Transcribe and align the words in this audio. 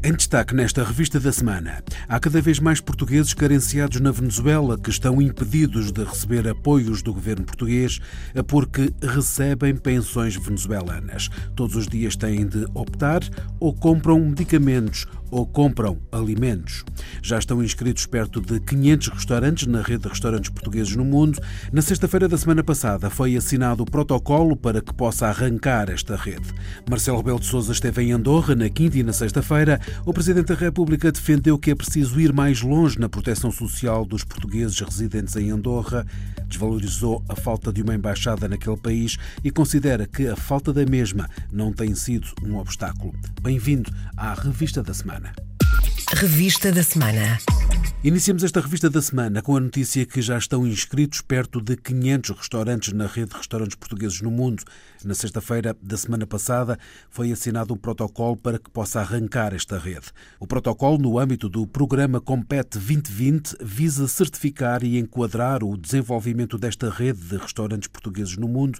Em 0.00 0.14
destaque 0.14 0.54
nesta 0.54 0.84
revista 0.84 1.18
da 1.18 1.32
semana, 1.32 1.82
há 2.08 2.20
cada 2.20 2.40
vez 2.40 2.60
mais 2.60 2.80
portugueses 2.80 3.34
carenciados 3.34 4.00
na 4.00 4.12
Venezuela 4.12 4.78
que 4.78 4.90
estão 4.90 5.20
impedidos 5.20 5.90
de 5.90 6.04
receber 6.04 6.46
apoios 6.46 7.02
do 7.02 7.12
governo 7.12 7.44
português 7.44 7.98
porque 8.46 8.92
recebem 9.02 9.74
pensões 9.74 10.36
venezuelanas. 10.36 11.28
Todos 11.56 11.74
os 11.74 11.88
dias 11.88 12.14
têm 12.14 12.46
de 12.46 12.64
optar 12.74 13.22
ou 13.58 13.74
compram 13.74 14.20
medicamentos 14.20 15.04
ou 15.30 15.46
compram 15.46 15.98
alimentos. 16.10 16.84
Já 17.22 17.38
estão 17.38 17.62
inscritos 17.62 18.06
perto 18.06 18.40
de 18.40 18.60
500 18.60 19.08
restaurantes 19.08 19.66
na 19.66 19.82
rede 19.82 20.02
de 20.02 20.08
restaurantes 20.08 20.50
portugueses 20.50 20.94
no 20.96 21.04
mundo. 21.04 21.40
Na 21.72 21.82
sexta-feira 21.82 22.28
da 22.28 22.38
semana 22.38 22.62
passada 22.62 23.10
foi 23.10 23.36
assinado 23.36 23.82
o 23.82 23.90
protocolo 23.90 24.56
para 24.56 24.80
que 24.80 24.92
possa 24.94 25.26
arrancar 25.26 25.90
esta 25.90 26.16
rede. 26.16 26.48
Marcelo 26.88 27.18
Rebelo 27.18 27.40
de 27.40 27.46
Sousa 27.46 27.72
esteve 27.72 28.02
em 28.02 28.12
Andorra 28.12 28.54
na 28.54 28.68
quinta 28.68 28.98
e 28.98 29.02
na 29.02 29.12
sexta-feira. 29.12 29.80
O 30.04 30.12
Presidente 30.12 30.48
da 30.48 30.54
República 30.54 31.12
defendeu 31.12 31.58
que 31.58 31.70
é 31.70 31.74
preciso 31.74 32.20
ir 32.20 32.32
mais 32.32 32.62
longe 32.62 32.98
na 32.98 33.08
proteção 33.08 33.50
social 33.50 34.04
dos 34.04 34.24
portugueses 34.24 34.78
residentes 34.80 35.36
em 35.36 35.50
Andorra, 35.50 36.06
desvalorizou 36.48 37.22
a 37.28 37.36
falta 37.36 37.72
de 37.72 37.82
uma 37.82 37.94
embaixada 37.94 38.48
naquele 38.48 38.76
país 38.76 39.16
e 39.44 39.50
considera 39.50 40.06
que 40.06 40.26
a 40.26 40.36
falta 40.36 40.72
da 40.72 40.84
mesma 40.84 41.28
não 41.52 41.72
tem 41.72 41.94
sido 41.94 42.28
um 42.42 42.56
obstáculo. 42.56 43.14
Bem-vindo 43.42 43.92
à 44.16 44.34
Revista 44.34 44.82
da 44.82 44.94
Semana. 44.94 45.32
Revista 46.14 46.72
da 46.72 46.82
Semana. 46.82 47.38
Iniciamos 48.02 48.42
esta 48.42 48.60
revista 48.60 48.88
da 48.88 49.02
semana 49.02 49.42
com 49.42 49.56
a 49.56 49.60
notícia 49.60 50.06
que 50.06 50.22
já 50.22 50.38
estão 50.38 50.66
inscritos 50.66 51.20
perto 51.20 51.60
de 51.60 51.76
500 51.76 52.30
restaurantes 52.30 52.92
na 52.92 53.06
rede 53.06 53.30
de 53.30 53.36
restaurantes 53.36 53.76
portugueses 53.76 54.22
no 54.22 54.30
mundo. 54.30 54.62
Na 55.04 55.14
sexta-feira 55.14 55.76
da 55.82 55.96
semana 55.96 56.26
passada 56.26 56.78
foi 57.10 57.30
assinado 57.30 57.74
um 57.74 57.76
protocolo 57.76 58.36
para 58.36 58.58
que 58.58 58.70
possa 58.70 59.00
arrancar 59.00 59.52
esta 59.52 59.78
rede. 59.78 60.06
O 60.40 60.46
protocolo, 60.46 60.96
no 60.96 61.18
âmbito 61.18 61.48
do 61.48 61.66
programa 61.66 62.20
Compete 62.20 62.78
2020, 62.78 63.56
visa 63.60 64.08
certificar 64.08 64.82
e 64.82 64.98
enquadrar 64.98 65.62
o 65.62 65.76
desenvolvimento 65.76 66.56
desta 66.56 66.88
rede 66.88 67.20
de 67.20 67.36
restaurantes 67.36 67.88
portugueses 67.88 68.36
no 68.36 68.48
mundo 68.48 68.78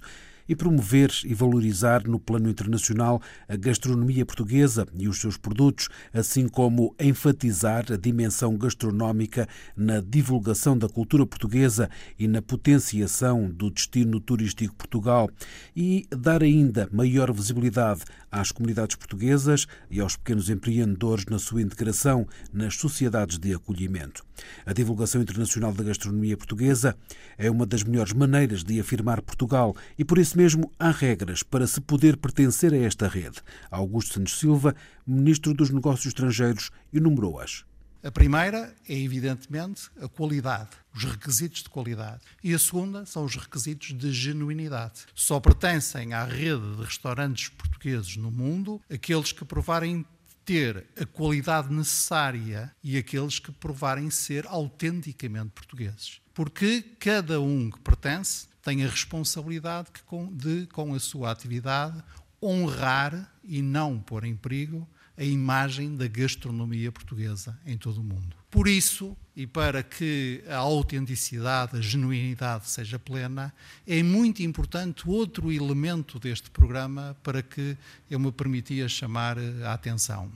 e 0.49 0.55
promover 0.55 1.11
e 1.23 1.33
valorizar 1.35 2.07
no 2.07 2.19
plano 2.19 2.49
internacional 2.49 3.21
a 3.47 3.55
gastronomia 3.55 4.25
portuguesa 4.25 4.87
e 4.95 5.07
os 5.07 5.21
seus 5.21 5.37
produtos, 5.37 5.87
assim 6.11 6.47
como 6.47 6.95
enfatizar 6.99 7.85
a 7.91 7.95
dimensão 7.95 8.57
gastronómica 8.57 9.47
na 9.77 10.01
divulgação 10.01 10.75
da 10.75 10.89
cultura 10.89 11.25
portuguesa 11.25 11.87
e 12.17 12.27
na 12.27 12.41
potenciação 12.41 13.47
do 13.47 13.69
destino 13.69 14.19
turístico 14.19 14.75
Portugal 14.75 15.29
e 15.75 16.07
dar 16.09 16.41
ainda 16.41 16.89
maior 16.91 17.31
visibilidade 17.31 18.01
às 18.31 18.51
comunidades 18.51 18.95
portuguesas 18.95 19.67
e 19.89 19.99
aos 19.99 20.17
pequenos 20.17 20.49
empreendedores 20.49 21.25
na 21.25 21.37
sua 21.37 21.61
integração 21.61 22.27
nas 22.51 22.75
sociedades 22.75 23.37
de 23.37 23.53
acolhimento. 23.53 24.25
A 24.65 24.73
divulgação 24.73 25.21
internacional 25.21 25.73
da 25.73 25.83
gastronomia 25.83 26.37
portuguesa 26.37 26.95
é 27.37 27.51
uma 27.51 27.65
das 27.65 27.83
melhores 27.83 28.13
maneiras 28.13 28.63
de 28.63 28.79
afirmar 28.79 29.21
Portugal 29.21 29.75
e 29.97 30.05
por 30.05 30.17
isso 30.17 30.37
mesmo 30.39 30.71
há 30.79 30.89
regras 30.89 31.43
para 31.43 31.67
se 31.67 31.81
poder 31.81 32.15
pertencer 32.15 32.73
a 32.73 32.77
esta 32.77 33.09
rede. 33.09 33.41
Augusto 33.69 34.13
Santos 34.13 34.39
Silva, 34.39 34.73
Ministro 35.05 35.53
dos 35.53 35.69
Negócios 35.69 36.05
Estrangeiros, 36.05 36.71
enumerou-as. 36.93 37.65
A 38.01 38.09
primeira 38.09 38.73
é, 38.87 38.93
evidentemente, 38.97 39.89
a 40.01 40.07
qualidade, 40.07 40.69
os 40.95 41.03
requisitos 41.03 41.63
de 41.63 41.67
qualidade. 41.67 42.21
E 42.41 42.53
a 42.53 42.57
segunda 42.57 43.05
são 43.05 43.25
os 43.25 43.35
requisitos 43.35 43.89
de 43.93 44.13
genuinidade. 44.13 45.01
Só 45.13 45.41
pertencem 45.41 46.13
à 46.13 46.23
rede 46.23 46.77
de 46.77 46.83
restaurantes 46.83 47.49
portugueses 47.49 48.15
no 48.15 48.31
mundo 48.31 48.81
aqueles 48.89 49.33
que 49.33 49.43
provarem 49.43 50.05
ter 50.45 50.85
a 50.97 51.05
qualidade 51.05 51.71
necessária 51.73 52.73
e 52.81 52.97
aqueles 52.97 53.39
que 53.39 53.51
provarem 53.51 54.09
ser 54.09 54.47
autenticamente 54.47 55.49
portugueses. 55.49 56.21
Porque 56.39 56.81
cada 57.01 57.41
um 57.41 57.69
que 57.69 57.77
pertence 57.79 58.47
tem 58.63 58.85
a 58.85 58.87
responsabilidade 58.87 59.89
de, 60.31 60.67
com 60.67 60.95
a 60.95 60.99
sua 60.99 61.31
atividade, 61.31 62.01
honrar 62.41 63.29
e 63.43 63.61
não 63.61 63.99
pôr 63.99 64.23
em 64.23 64.37
perigo 64.37 64.87
a 65.17 65.23
imagem 65.25 65.97
da 65.97 66.07
gastronomia 66.07 66.93
portuguesa 66.93 67.59
em 67.65 67.77
todo 67.77 67.99
o 67.99 68.03
mundo. 68.05 68.37
Por 68.49 68.69
isso, 68.69 69.17
e 69.35 69.45
para 69.45 69.83
que 69.83 70.41
a 70.47 70.55
autenticidade, 70.55 71.75
a 71.75 71.81
genuinidade 71.81 72.69
seja 72.69 72.97
plena, 72.97 73.53
é 73.85 74.01
muito 74.01 74.41
importante 74.41 75.09
outro 75.09 75.51
elemento 75.51 76.17
deste 76.19 76.49
programa 76.49 77.17
para 77.21 77.43
que 77.43 77.77
eu 78.09 78.17
me 78.17 78.31
permitia 78.31 78.87
chamar 78.87 79.37
a 79.37 79.73
atenção, 79.73 80.31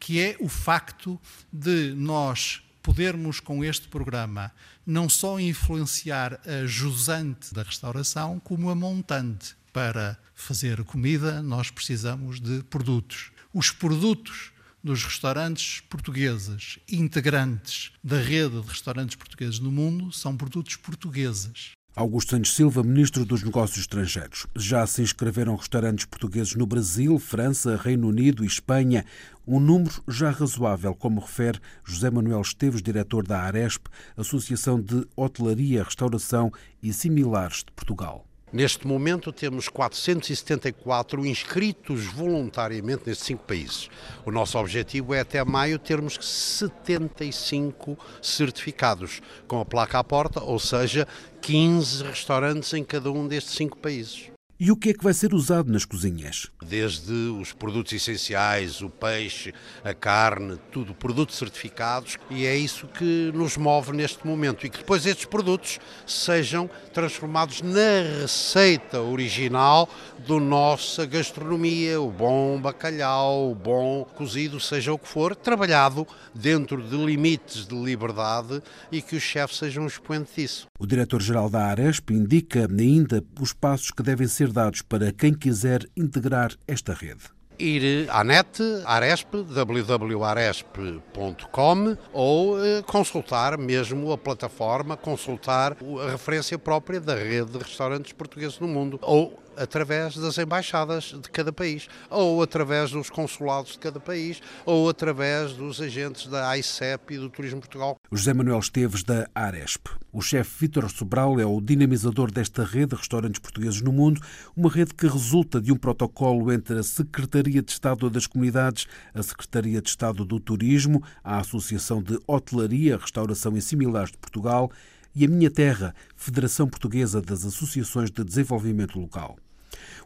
que 0.00 0.18
é 0.18 0.36
o 0.40 0.48
facto 0.48 1.16
de 1.52 1.94
nós 1.94 2.63
podermos 2.84 3.40
com 3.40 3.64
este 3.64 3.88
programa 3.88 4.52
não 4.86 5.08
só 5.08 5.40
influenciar 5.40 6.38
a 6.46 6.66
jusante 6.66 7.52
da 7.52 7.64
restauração, 7.64 8.38
como 8.38 8.70
a 8.70 8.74
montante. 8.76 9.56
Para 9.72 10.16
fazer 10.36 10.84
comida, 10.84 11.42
nós 11.42 11.68
precisamos 11.68 12.38
de 12.38 12.62
produtos 12.64 13.32
os 13.54 13.70
produtos 13.70 14.52
dos 14.82 15.04
restaurantes 15.04 15.80
portugueses 15.88 16.78
integrantes 16.90 17.92
da 18.02 18.18
rede 18.18 18.60
de 18.60 18.68
restaurantes 18.68 19.14
portugueses 19.14 19.60
no 19.60 19.70
mundo 19.70 20.12
são 20.12 20.36
produtos 20.36 20.74
portugueses. 20.76 21.70
Augusto 21.96 22.30
Santos 22.30 22.56
Silva, 22.56 22.82
Ministro 22.82 23.24
dos 23.24 23.44
Negócios 23.44 23.78
Estrangeiros. 23.78 24.48
Já 24.56 24.84
se 24.84 25.00
inscreveram 25.00 25.54
restaurantes 25.54 26.04
portugueses 26.04 26.56
no 26.56 26.66
Brasil, 26.66 27.20
França, 27.20 27.76
Reino 27.76 28.08
Unido 28.08 28.42
e 28.42 28.48
Espanha. 28.48 29.04
Um 29.46 29.60
número 29.60 30.02
já 30.08 30.28
razoável, 30.30 30.92
como 30.92 31.20
refere 31.20 31.60
José 31.84 32.10
Manuel 32.10 32.40
Esteves, 32.40 32.82
diretor 32.82 33.24
da 33.24 33.42
Aresp, 33.42 33.86
Associação 34.16 34.80
de 34.80 35.06
Hotelaria, 35.14 35.84
Restauração 35.84 36.52
e 36.82 36.92
Similares 36.92 37.58
de 37.58 37.70
Portugal. 37.76 38.26
Neste 38.54 38.86
momento 38.86 39.32
temos 39.32 39.68
474 39.68 41.26
inscritos 41.26 42.04
voluntariamente 42.04 43.02
nestes 43.04 43.26
cinco 43.26 43.42
países. 43.42 43.90
O 44.24 44.30
nosso 44.30 44.56
objetivo 44.56 45.12
é 45.12 45.18
até 45.18 45.42
maio 45.44 45.76
termos 45.76 46.16
75 46.20 47.98
certificados 48.22 49.20
com 49.48 49.58
a 49.58 49.64
placa 49.64 49.98
à 49.98 50.04
porta, 50.04 50.40
ou 50.40 50.60
seja, 50.60 51.04
15 51.42 52.04
restaurantes 52.04 52.72
em 52.74 52.84
cada 52.84 53.10
um 53.10 53.26
destes 53.26 53.54
cinco 53.54 53.76
países. 53.76 54.33
E 54.66 54.72
o 54.72 54.76
que 54.76 54.88
é 54.88 54.94
que 54.94 55.04
vai 55.04 55.12
ser 55.12 55.34
usado 55.34 55.70
nas 55.70 55.84
cozinhas? 55.84 56.50
Desde 56.66 57.12
os 57.12 57.52
produtos 57.52 57.92
essenciais, 57.92 58.80
o 58.80 58.88
peixe, 58.88 59.52
a 59.84 59.92
carne, 59.92 60.58
tudo, 60.72 60.94
produtos 60.94 61.36
certificados, 61.36 62.16
e 62.30 62.46
é 62.46 62.56
isso 62.56 62.86
que 62.86 63.30
nos 63.34 63.58
move 63.58 63.92
neste 63.92 64.26
momento. 64.26 64.66
E 64.66 64.70
que 64.70 64.78
depois 64.78 65.04
estes 65.04 65.26
produtos 65.26 65.78
sejam 66.06 66.70
transformados 66.94 67.60
na 67.60 68.22
receita 68.22 69.02
original 69.02 69.86
da 70.26 70.40
nossa 70.40 71.04
gastronomia, 71.04 72.00
o 72.00 72.10
bom 72.10 72.58
bacalhau, 72.58 73.50
o 73.50 73.54
bom 73.54 74.06
cozido, 74.16 74.58
seja 74.58 74.94
o 74.94 74.98
que 74.98 75.06
for, 75.06 75.36
trabalhado 75.36 76.06
dentro 76.34 76.82
de 76.82 76.96
limites 76.96 77.66
de 77.66 77.74
liberdade 77.74 78.62
e 78.90 79.02
que 79.02 79.14
os 79.14 79.22
chefes 79.22 79.58
sejam 79.58 79.84
um 79.84 79.88
expoente 79.88 80.30
disso. 80.34 80.68
O 80.78 80.86
diretor-geral 80.86 81.50
da 81.50 81.66
Aresp 81.66 82.12
indica 82.12 82.66
ainda 82.66 83.22
os 83.38 83.52
passos 83.52 83.90
que 83.90 84.02
devem 84.02 84.26
ser 84.26 84.53
dados 84.54 84.80
para 84.80 85.12
quem 85.12 85.34
quiser 85.34 85.86
integrar 85.96 86.52
esta 86.66 86.94
rede. 86.94 87.34
Ir 87.58 88.08
à 88.10 88.24
net, 88.24 88.60
Aresp, 88.84 89.32
www.aresp.com 89.32 91.96
ou 92.12 92.64
eh, 92.64 92.82
consultar 92.82 93.56
mesmo 93.56 94.10
a 94.10 94.18
plataforma, 94.18 94.96
consultar 94.96 95.76
a 96.04 96.10
referência 96.10 96.58
própria 96.58 97.00
da 97.00 97.14
rede 97.14 97.52
de 97.52 97.58
restaurantes 97.58 98.12
portugueses 98.12 98.58
no 98.58 98.66
mundo 98.66 98.98
ou 99.02 99.40
através 99.56 100.16
das 100.16 100.38
embaixadas 100.38 101.14
de 101.20 101.30
cada 101.30 101.52
país, 101.52 101.88
ou 102.10 102.42
através 102.42 102.90
dos 102.90 103.10
consulados 103.10 103.72
de 103.72 103.78
cada 103.78 104.00
país, 104.00 104.40
ou 104.64 104.88
através 104.88 105.52
dos 105.52 105.80
agentes 105.80 106.26
da 106.26 106.56
ICEP 106.56 107.14
e 107.14 107.18
do 107.18 107.28
Turismo 107.28 107.60
Portugal. 107.60 107.96
José 108.10 108.32
Manuel 108.32 108.58
Esteves, 108.58 109.02
da 109.02 109.28
Aresp. 109.34 109.88
O 110.12 110.20
chefe 110.22 110.60
Vítor 110.60 110.88
Sobral 110.90 111.40
é 111.40 111.46
o 111.46 111.60
dinamizador 111.60 112.30
desta 112.30 112.64
rede 112.64 112.90
de 112.90 112.96
restaurantes 112.96 113.40
portugueses 113.40 113.80
no 113.80 113.92
mundo, 113.92 114.20
uma 114.56 114.70
rede 114.70 114.94
que 114.94 115.06
resulta 115.06 115.60
de 115.60 115.72
um 115.72 115.76
protocolo 115.76 116.52
entre 116.52 116.78
a 116.78 116.82
Secretaria 116.82 117.62
de 117.62 117.72
Estado 117.72 118.08
das 118.08 118.26
Comunidades, 118.26 118.86
a 119.12 119.22
Secretaria 119.22 119.80
de 119.80 119.88
Estado 119.88 120.24
do 120.24 120.38
Turismo, 120.38 121.02
a 121.22 121.38
Associação 121.38 122.02
de 122.02 122.18
Hotelaria, 122.26 122.96
Restauração 122.96 123.56
e 123.56 123.62
Similares 123.62 124.12
de 124.12 124.18
Portugal 124.18 124.70
e 125.14 125.24
a 125.24 125.28
Minha 125.28 125.50
Terra, 125.50 125.94
Federação 126.16 126.68
Portuguesa 126.68 127.20
das 127.20 127.44
Associações 127.44 128.10
de 128.10 128.24
Desenvolvimento 128.24 128.98
Local. 128.98 129.36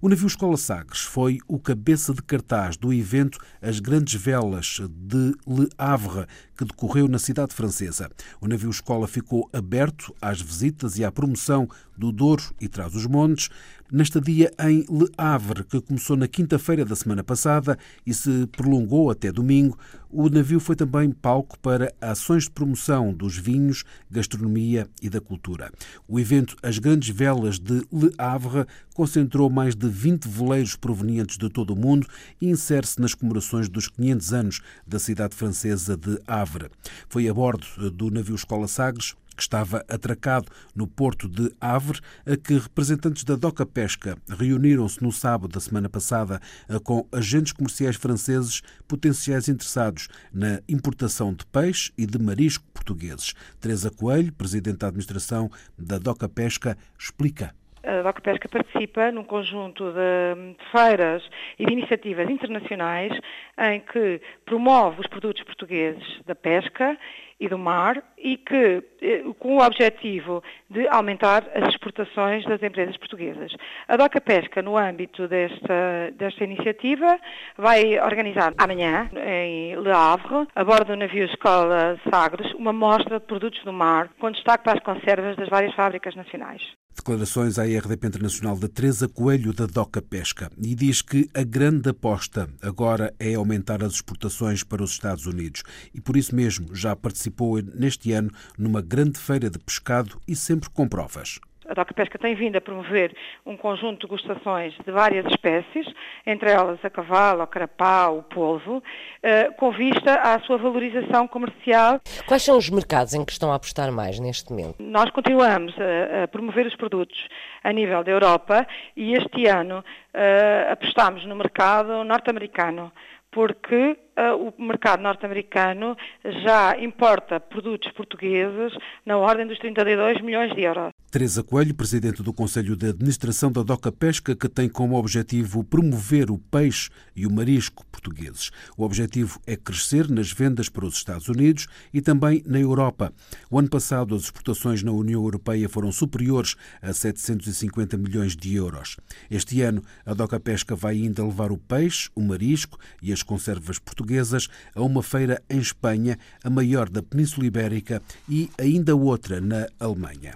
O 0.00 0.08
navio 0.08 0.26
Escola 0.26 0.56
Sagres 0.56 1.00
foi 1.00 1.38
o 1.48 1.58
cabeça 1.58 2.14
de 2.14 2.22
cartaz 2.22 2.76
do 2.76 2.92
evento 2.92 3.38
As 3.60 3.80
Grandes 3.80 4.20
Velas 4.20 4.80
de 4.88 5.34
Le 5.46 5.68
Havre, 5.76 6.26
que 6.56 6.64
decorreu 6.64 7.08
na 7.08 7.18
cidade 7.18 7.54
francesa. 7.54 8.10
O 8.40 8.46
navio 8.46 8.70
Escola 8.70 9.08
ficou 9.08 9.48
aberto 9.52 10.14
às 10.20 10.40
visitas 10.40 10.98
e 10.98 11.04
à 11.04 11.10
promoção 11.10 11.68
do 11.98 12.12
Douro 12.12 12.54
e 12.60 12.68
Trás-os-Montes, 12.68 13.50
na 13.90 14.02
estadia 14.02 14.52
em 14.60 14.84
Le 14.90 15.10
Havre, 15.16 15.64
que 15.64 15.80
começou 15.80 16.14
na 16.16 16.28
quinta-feira 16.28 16.84
da 16.84 16.94
semana 16.94 17.24
passada 17.24 17.78
e 18.06 18.12
se 18.12 18.46
prolongou 18.48 19.10
até 19.10 19.32
domingo, 19.32 19.78
o 20.10 20.28
navio 20.28 20.60
foi 20.60 20.76
também 20.76 21.10
palco 21.10 21.58
para 21.58 21.92
ações 22.00 22.44
de 22.44 22.50
promoção 22.50 23.12
dos 23.12 23.36
vinhos, 23.36 23.84
gastronomia 24.10 24.86
e 25.02 25.08
da 25.08 25.20
cultura. 25.20 25.72
O 26.06 26.20
evento 26.20 26.56
As 26.62 26.78
Grandes 26.78 27.08
Velas 27.08 27.58
de 27.58 27.82
Le 27.92 28.12
Havre 28.16 28.66
concentrou 28.94 29.48
mais 29.48 29.74
de 29.74 29.88
20 29.88 30.26
veleiros 30.26 30.76
provenientes 30.76 31.38
de 31.38 31.48
todo 31.48 31.70
o 31.72 31.76
mundo 31.76 32.06
e 32.40 32.48
insere-se 32.48 33.00
nas 33.00 33.14
comemorações 33.14 33.68
dos 33.68 33.88
500 33.88 34.32
anos 34.32 34.60
da 34.86 34.98
cidade 34.98 35.34
francesa 35.34 35.96
de 35.96 36.18
Havre. 36.26 36.70
Foi 37.08 37.28
a 37.28 37.32
bordo 37.32 37.90
do 37.90 38.10
navio 38.10 38.34
Escola 38.34 38.68
Sagres 38.68 39.14
que 39.38 39.42
estava 39.42 39.84
atracado 39.88 40.50
no 40.74 40.88
porto 40.88 41.28
de 41.28 41.52
Havre, 41.60 42.00
a 42.26 42.36
que 42.36 42.58
representantes 42.58 43.22
da 43.22 43.36
Doca 43.36 43.64
Pesca 43.64 44.18
reuniram-se 44.28 45.00
no 45.00 45.12
sábado 45.12 45.52
da 45.52 45.60
semana 45.60 45.88
passada 45.88 46.40
com 46.82 47.06
agentes 47.12 47.52
comerciais 47.52 47.94
franceses 47.94 48.62
potenciais 48.88 49.48
interessados 49.48 50.08
na 50.34 50.60
importação 50.68 51.32
de 51.32 51.46
peixe 51.46 51.92
e 51.96 52.04
de 52.04 52.18
marisco 52.18 52.64
portugueses. 52.74 53.32
Teresa 53.60 53.90
Coelho, 53.90 54.32
presidente 54.32 54.78
da 54.78 54.88
administração 54.88 55.48
da 55.78 55.98
Doca 55.98 56.28
Pesca, 56.28 56.76
explica 56.98 57.54
a 57.88 58.02
DOC 58.02 58.20
Pesca 58.20 58.48
participa 58.48 59.10
num 59.10 59.24
conjunto 59.24 59.92
de, 59.92 60.56
feiras 60.70 61.22
e 61.58 61.64
de 61.64 61.72
iniciativas 61.72 62.28
internacionais 62.28 63.12
em 63.58 63.80
que 63.80 64.20
promove 64.44 65.00
os 65.00 65.06
produtos 65.06 65.42
portugueses 65.44 66.20
da 66.26 66.34
pesca 66.34 66.98
e 67.40 67.48
do 67.48 67.58
mar 67.58 68.02
e 68.16 68.36
que, 68.36 68.82
eh, 69.00 69.22
com 69.38 69.58
o 69.58 69.64
objetivo 69.64 70.42
de 70.68 70.88
aumentar 70.88 71.44
as 71.54 71.68
exportações 71.68 72.44
das 72.44 72.62
empresas 72.62 72.96
portuguesas. 72.96 73.52
A 73.86 73.96
DOCA 73.96 74.20
Pesca, 74.20 74.60
no 74.60 74.76
âmbito 74.76 75.28
desta, 75.28 76.10
desta 76.14 76.44
iniciativa, 76.44 77.18
vai 77.56 77.98
organizar 78.00 78.52
amanhã, 78.58 79.08
em 79.24 79.76
Le 79.76 79.92
Havre, 79.92 80.48
a 80.54 80.64
bordo 80.64 80.86
do 80.88 80.96
navio 80.96 81.24
Escola 81.26 81.98
Sagres, 82.10 82.52
uma 82.54 82.72
mostra 82.72 83.20
de 83.20 83.26
produtos 83.26 83.62
do 83.64 83.72
mar, 83.72 84.08
com 84.18 84.30
destaque 84.30 84.64
para 84.64 84.78
as 84.78 84.84
conservas 84.84 85.36
das 85.36 85.48
várias 85.48 85.74
fábricas 85.74 86.14
nacionais. 86.16 86.62
Declarações 86.98 87.60
à 87.60 87.62
RDP 87.62 88.08
Internacional 88.08 88.56
de 88.58 88.66
Teresa 88.66 89.08
Coelho 89.08 89.52
da 89.52 89.66
Doca 89.66 90.02
Pesca 90.02 90.50
e 90.60 90.74
diz 90.74 91.00
que 91.00 91.30
a 91.32 91.44
grande 91.44 91.90
aposta 91.90 92.50
agora 92.60 93.14
é 93.20 93.34
aumentar 93.34 93.84
as 93.84 93.92
exportações 93.92 94.64
para 94.64 94.82
os 94.82 94.90
Estados 94.90 95.24
Unidos 95.24 95.62
e 95.94 96.00
por 96.00 96.16
isso 96.16 96.34
mesmo 96.34 96.74
já 96.74 96.96
participou 96.96 97.62
neste 97.62 98.10
ano 98.10 98.32
numa 98.58 98.82
grande 98.82 99.16
feira 99.16 99.48
de 99.48 99.60
pescado 99.60 100.20
e 100.26 100.34
sempre 100.34 100.68
com 100.70 100.88
provas. 100.88 101.38
A 101.78 101.82
DOC 101.84 101.94
Pesca 101.94 102.18
tem 102.18 102.34
vindo 102.34 102.56
a 102.56 102.60
promover 102.60 103.14
um 103.46 103.56
conjunto 103.56 104.00
de 104.00 104.08
degustações 104.08 104.74
de 104.84 104.90
várias 104.90 105.24
espécies, 105.26 105.86
entre 106.26 106.50
elas 106.50 106.84
a 106.84 106.90
cavalo, 106.90 107.42
a 107.42 107.46
carapau, 107.46 108.18
o 108.18 108.22
polvo, 108.24 108.82
eh, 109.22 109.48
com 109.56 109.70
vista 109.70 110.14
à 110.14 110.40
sua 110.40 110.58
valorização 110.58 111.28
comercial. 111.28 112.00
Quais 112.26 112.42
são 112.42 112.58
os 112.58 112.68
mercados 112.68 113.14
em 113.14 113.24
que 113.24 113.30
estão 113.30 113.52
a 113.52 113.54
apostar 113.54 113.92
mais 113.92 114.18
neste 114.18 114.50
momento? 114.50 114.74
Nós 114.80 115.08
continuamos 115.10 115.72
a, 115.78 116.26
promover 116.26 116.66
os 116.66 116.74
produtos 116.74 117.28
a 117.62 117.72
nível 117.72 118.02
da 118.02 118.10
Europa 118.10 118.66
e 118.96 119.12
este 119.12 119.46
ano 119.46 119.84
eh, 120.12 120.68
apostamos 120.72 121.24
no 121.26 121.36
mercado 121.36 122.02
norte-americano 122.02 122.90
porque 123.30 123.96
uh, 124.18 124.52
o 124.58 124.62
mercado 124.62 125.02
norte-americano 125.02 125.96
já 126.44 126.78
importa 126.78 127.38
produtos 127.38 127.90
portugueses 127.92 128.72
na 129.04 129.16
ordem 129.16 129.46
dos 129.46 129.58
32 129.58 130.20
milhões 130.22 130.54
de 130.54 130.62
euros. 130.62 130.90
Teresa 131.10 131.42
Coelho, 131.42 131.74
presidente 131.74 132.22
do 132.22 132.34
Conselho 132.34 132.76
de 132.76 132.88
Administração 132.88 133.50
da 133.50 133.62
Doca 133.62 133.90
Pesca, 133.90 134.36
que 134.36 134.48
tem 134.48 134.68
como 134.68 134.96
objetivo 134.96 135.64
promover 135.64 136.30
o 136.30 136.38
peixe 136.38 136.90
e 137.16 137.26
o 137.26 137.32
marisco 137.32 137.86
portugueses. 137.86 138.50
O 138.76 138.84
objetivo 138.84 139.40
é 139.46 139.56
crescer 139.56 140.10
nas 140.10 140.30
vendas 140.30 140.68
para 140.68 140.84
os 140.84 140.94
Estados 140.94 141.28
Unidos 141.28 141.66
e 141.94 142.02
também 142.02 142.42
na 142.46 142.60
Europa. 142.60 143.12
O 143.50 143.58
ano 143.58 143.70
passado, 143.70 144.14
as 144.14 144.22
exportações 144.22 144.82
na 144.82 144.92
União 144.92 145.22
Europeia 145.22 145.68
foram 145.68 145.90
superiores 145.90 146.56
a 146.82 146.92
750 146.92 147.96
milhões 147.96 148.36
de 148.36 148.54
euros. 148.54 148.96
Este 149.30 149.62
ano, 149.62 149.82
a 150.04 150.12
Doca 150.12 150.38
Pesca 150.38 150.76
vai 150.76 150.96
ainda 150.96 151.24
levar 151.24 151.50
o 151.50 151.56
peixe, 151.56 152.10
o 152.14 152.20
marisco 152.20 152.78
e 153.02 153.12
as 153.12 153.17
conservas 153.22 153.78
portuguesas 153.78 154.48
a 154.74 154.82
uma 154.82 155.02
feira 155.02 155.42
em 155.48 155.58
Espanha, 155.58 156.18
a 156.42 156.50
maior 156.50 156.88
da 156.88 157.02
Península 157.02 157.46
Ibérica, 157.46 158.02
e 158.28 158.50
ainda 158.58 158.94
outra 158.96 159.40
na 159.40 159.66
Alemanha. 159.78 160.34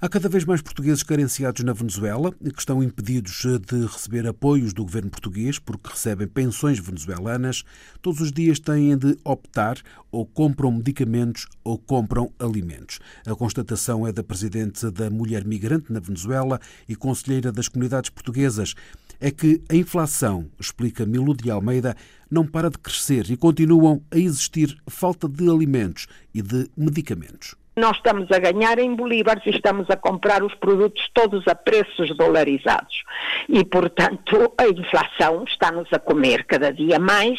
Há 0.00 0.08
cada 0.08 0.28
vez 0.28 0.44
mais 0.44 0.62
portugueses 0.62 1.02
carenciados 1.02 1.64
na 1.64 1.72
Venezuela 1.72 2.32
que 2.32 2.60
estão 2.60 2.80
impedidos 2.80 3.42
de 3.66 3.84
receber 3.84 4.28
apoios 4.28 4.72
do 4.72 4.84
governo 4.84 5.10
português 5.10 5.58
porque 5.58 5.90
recebem 5.90 6.28
pensões 6.28 6.78
venezuelanas. 6.78 7.64
Todos 8.00 8.20
os 8.20 8.30
dias 8.30 8.60
têm 8.60 8.96
de 8.96 9.18
optar 9.24 9.76
ou 10.12 10.24
compram 10.24 10.70
medicamentos 10.70 11.48
ou 11.64 11.76
compram 11.76 12.32
alimentos. 12.38 13.00
A 13.26 13.34
constatação 13.34 14.06
é 14.06 14.12
da 14.12 14.22
presidente 14.22 14.88
da 14.88 15.10
Mulher 15.10 15.44
Migrante 15.44 15.92
na 15.92 15.98
Venezuela 15.98 16.60
e 16.88 16.94
conselheira 16.94 17.50
das 17.50 17.66
comunidades 17.66 18.10
portuguesas. 18.10 18.76
É 19.18 19.32
que 19.32 19.60
a 19.68 19.74
inflação, 19.74 20.48
explica 20.60 21.04
Milu 21.04 21.34
de 21.34 21.50
Almeida, 21.50 21.96
não 22.30 22.46
para 22.46 22.70
de 22.70 22.78
crescer 22.78 23.28
e 23.32 23.36
continuam 23.36 24.00
a 24.12 24.16
existir 24.16 24.78
falta 24.86 25.28
de 25.28 25.50
alimentos 25.50 26.06
e 26.32 26.40
de 26.40 26.70
medicamentos. 26.76 27.56
Nós 27.78 27.96
estamos 27.96 28.28
a 28.32 28.38
ganhar 28.40 28.78
em 28.80 28.92
bolívares 28.92 29.46
e 29.46 29.50
estamos 29.50 29.88
a 29.88 29.96
comprar 29.96 30.42
os 30.42 30.52
produtos 30.54 31.08
todos 31.14 31.46
a 31.46 31.54
preços 31.54 32.14
dolarizados. 32.16 33.04
E, 33.48 33.64
portanto, 33.64 34.52
a 34.58 34.66
inflação 34.66 35.44
está-nos 35.44 35.86
a 35.92 35.98
comer 36.00 36.44
cada 36.44 36.72
dia 36.72 36.98
mais, 36.98 37.38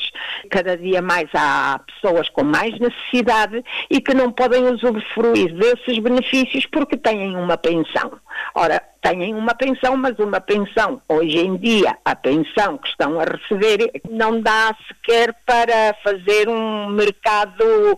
cada 0.49 0.77
dia 0.77 1.01
mais 1.01 1.27
há 1.33 1.79
pessoas 1.79 2.29
com 2.29 2.45
mais 2.45 2.71
necessidade 2.79 3.61
e 3.89 3.99
que 3.99 4.13
não 4.13 4.31
podem 4.31 4.63
usufruir 4.65 5.53
desses 5.55 5.99
benefícios 5.99 6.65
porque 6.67 6.95
têm 6.95 7.35
uma 7.35 7.57
pensão. 7.57 8.09
Ora, 8.55 8.81
têm 9.01 9.33
uma 9.33 9.55
pensão, 9.55 9.95
mas 9.95 10.17
uma 10.19 10.41
pensão, 10.41 11.01
hoje 11.07 11.37
em 11.37 11.57
dia, 11.57 11.97
a 12.03 12.15
pensão 12.15 12.77
que 12.77 12.89
estão 12.89 13.19
a 13.19 13.23
receber 13.23 13.91
não 14.09 14.41
dá 14.41 14.75
sequer 14.87 15.33
para 15.45 15.95
fazer 16.03 16.49
um 16.49 16.89
mercado 16.89 17.97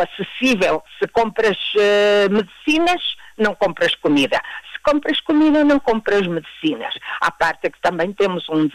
acessível. 0.00 0.82
Se 0.98 1.08
compras 1.08 1.56
uh, 1.74 2.32
medicinas, 2.32 3.02
não 3.38 3.54
compras 3.54 3.94
comida. 3.94 4.40
Se 4.72 4.80
compras 4.82 5.20
comida, 5.20 5.64
não 5.64 5.78
compras 5.78 6.26
medicinas. 6.26 6.94
À 7.20 7.30
parte 7.30 7.70
que 7.70 7.80
também 7.80 8.12
temos 8.12 8.48
um 8.48 8.68